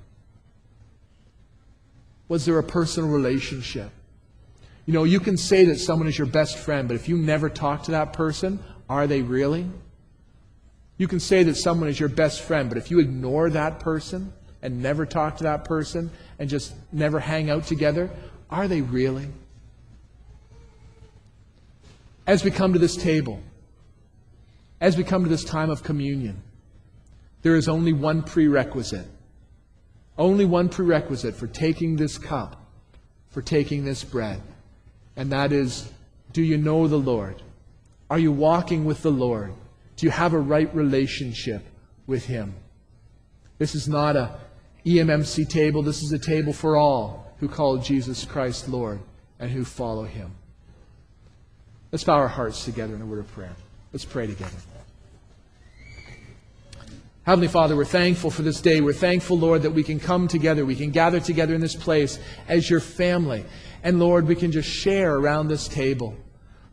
Was 2.27 2.45
there 2.45 2.59
a 2.59 2.64
personal 2.64 3.09
relationship? 3.09 3.93
You 4.87 4.93
know, 4.93 5.05
you 5.05 5.21
can 5.21 5.37
say 5.37 5.67
that 5.67 5.79
someone 5.79 6.09
is 6.09 6.19
your 6.19 6.27
best 6.27 6.59
friend, 6.59 6.88
but 6.88 6.97
if 6.97 7.09
you 7.09 7.17
never 7.17 7.49
talk 7.49 7.85
to 7.85 7.93
that 7.93 8.12
person, 8.12 8.59
are 8.91 9.07
they 9.07 9.23
really? 9.23 9.71
You 10.97 11.07
can 11.07 11.21
say 11.21 11.45
that 11.45 11.57
someone 11.57 11.88
is 11.88 12.01
your 12.01 12.09
best 12.09 12.41
friend, 12.41 12.69
but 12.69 12.77
if 12.77 12.91
you 12.91 12.99
ignore 12.99 13.49
that 13.51 13.79
person 13.79 14.33
and 14.61 14.83
never 14.83 15.07
talk 15.07 15.37
to 15.37 15.45
that 15.45 15.64
person 15.64 16.11
and 16.41 16.51
just 16.51 16.75
never 16.91 17.21
hang 17.21 17.51
out 17.51 17.69
together, 17.69 18.11
are 18.51 18.67
they 18.67 18.81
really? 18.81 19.29
As 22.27 22.43
we 22.43 22.51
come 22.51 22.73
to 22.73 22.81
this 22.81 22.97
table, 22.97 23.41
as 24.81 24.97
we 24.97 25.05
come 25.05 25.25
to 25.25 25.31
this 25.31 25.45
time 25.45 25.71
of 25.71 25.83
communion, 25.83 26.43
there 27.43 27.57
is 27.57 27.69
only 27.69 27.93
one 27.93 28.23
prerequisite. 28.23 29.07
Only 30.17 30.45
one 30.45 30.69
prerequisite 30.69 31.35
for 31.35 31.47
taking 31.47 31.97
this 31.97 32.19
cup, 32.19 32.67
for 33.29 33.43
taking 33.43 33.85
this 33.85 34.03
bread. 34.03 34.43
And 35.17 35.31
that 35.33 35.53
is 35.53 35.91
do 36.33 36.43
you 36.43 36.59
know 36.59 36.88
the 36.88 36.99
Lord? 36.99 37.43
Are 38.11 38.19
you 38.19 38.33
walking 38.33 38.85
with 38.85 39.03
the 39.03 39.11
Lord? 39.11 39.53
Do 39.97 40.07
you 40.07 40.11
have 40.11 40.33
a 40.33 40.38
right 40.38 40.73
relationship 40.75 41.64
with 42.07 42.27
Him? 42.27 42.55
This 43.59 43.75
is 43.75 43.88
not 43.88 44.17
a 44.17 44.38
EMMC 44.87 45.49
table. 45.49 45.83
This 45.83 46.03
is 46.03 46.12
a 46.12 46.19
table 46.19 46.53
for 46.53 46.77
all 46.77 47.35
who 47.38 47.49
call 47.49 47.79
Jesus 47.79 48.25
Christ 48.25 48.69
Lord 48.69 49.01
and 49.38 49.51
who 49.51 49.64
follow 49.64 50.05
Him. 50.05 50.33
Let's 51.91 52.05
bow 52.05 52.14
our 52.14 52.29
hearts 52.29 52.64
together 52.64 52.95
in 52.95 53.03
a 53.03 53.07
word 53.07 53.21
of 53.21 53.33
prayer. 53.33 53.57
Let's 53.92 54.05
pray 54.05 54.27
together. 54.27 54.57
Heavenly 57.22 57.48
Father, 57.48 57.77
we're 57.77 57.85
thankful 57.85 58.31
for 58.31 58.42
this 58.42 58.61
day. 58.61 58.81
We're 58.81 58.94
thankful, 58.94 59.38
Lord, 59.38 59.62
that 59.62 59.70
we 59.70 59.83
can 59.83 60.01
come 60.01 60.29
together. 60.29 60.64
We 60.64 60.74
can 60.74 60.90
gather 60.90 61.20
together 61.20 61.55
in 61.55 61.61
this 61.61 61.77
place 61.77 62.18
as 62.48 62.70
your 62.70 62.81
family. 62.81 63.44
And 63.83 63.98
Lord, 63.98 64.27
we 64.27 64.35
can 64.35 64.51
just 64.51 64.68
share 64.68 65.16
around 65.16 65.48
this 65.48 65.68
table. 65.68 66.16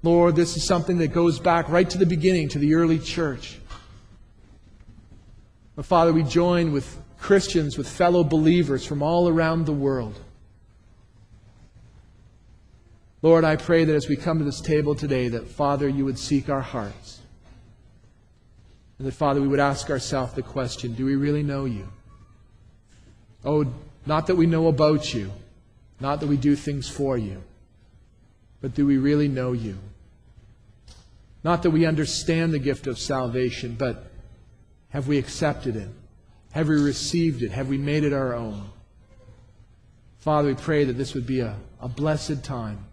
Lord, 0.01 0.35
this 0.35 0.55
is 0.55 0.65
something 0.65 0.97
that 0.99 1.09
goes 1.09 1.39
back 1.39 1.67
right 1.67 1.89
to 1.89 1.97
the 1.97 2.05
beginning, 2.05 2.47
to 2.49 2.59
the 2.59 2.75
early 2.75 2.99
church. 2.99 3.57
But 5.75 5.85
Father, 5.85 6.13
we 6.13 6.23
join 6.23 6.71
with 6.71 6.97
Christians, 7.19 7.77
with 7.77 7.87
fellow 7.89 8.23
believers 8.23 8.85
from 8.85 9.01
all 9.01 9.27
around 9.27 9.65
the 9.65 9.73
world. 9.73 10.19
Lord, 13.25 13.43
I 13.43 13.55
pray 13.55 13.85
that 13.85 13.95
as 13.95 14.07
we 14.07 14.17
come 14.17 14.37
to 14.37 14.45
this 14.45 14.61
table 14.61 14.93
today, 14.93 15.29
that, 15.29 15.47
Father, 15.47 15.89
you 15.89 16.05
would 16.05 16.19
seek 16.19 16.47
our 16.47 16.61
hearts. 16.61 17.21
And 18.99 19.07
that, 19.07 19.13
Father, 19.13 19.41
we 19.41 19.47
would 19.47 19.59
ask 19.59 19.89
ourselves 19.89 20.33
the 20.33 20.43
question 20.43 20.93
do 20.93 21.05
we 21.05 21.15
really 21.15 21.41
know 21.41 21.65
you? 21.65 21.87
Oh, 23.43 23.65
not 24.05 24.27
that 24.27 24.35
we 24.35 24.45
know 24.45 24.67
about 24.67 25.11
you, 25.11 25.31
not 25.99 26.19
that 26.19 26.27
we 26.27 26.37
do 26.37 26.55
things 26.55 26.87
for 26.87 27.17
you, 27.17 27.41
but 28.61 28.75
do 28.75 28.85
we 28.85 28.99
really 28.99 29.27
know 29.27 29.53
you? 29.53 29.75
Not 31.43 31.63
that 31.63 31.71
we 31.71 31.87
understand 31.87 32.53
the 32.53 32.59
gift 32.59 32.85
of 32.85 32.99
salvation, 32.99 33.73
but 33.73 34.11
have 34.89 35.07
we 35.07 35.17
accepted 35.17 35.75
it? 35.75 35.89
Have 36.51 36.67
we 36.67 36.79
received 36.79 37.41
it? 37.41 37.49
Have 37.49 37.69
we 37.69 37.79
made 37.79 38.03
it 38.03 38.13
our 38.13 38.35
own? 38.35 38.69
Father, 40.19 40.49
we 40.49 40.53
pray 40.53 40.83
that 40.83 40.93
this 40.93 41.15
would 41.15 41.25
be 41.25 41.39
a, 41.39 41.55
a 41.81 41.87
blessed 41.87 42.43
time 42.43 42.85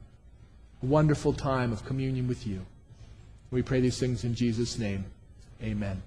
wonderful 0.82 1.32
time 1.32 1.72
of 1.72 1.84
communion 1.84 2.28
with 2.28 2.46
you. 2.46 2.66
We 3.50 3.62
pray 3.62 3.80
these 3.80 3.98
things 3.98 4.24
in 4.24 4.34
Jesus' 4.34 4.78
name. 4.78 5.04
Amen. 5.62 6.02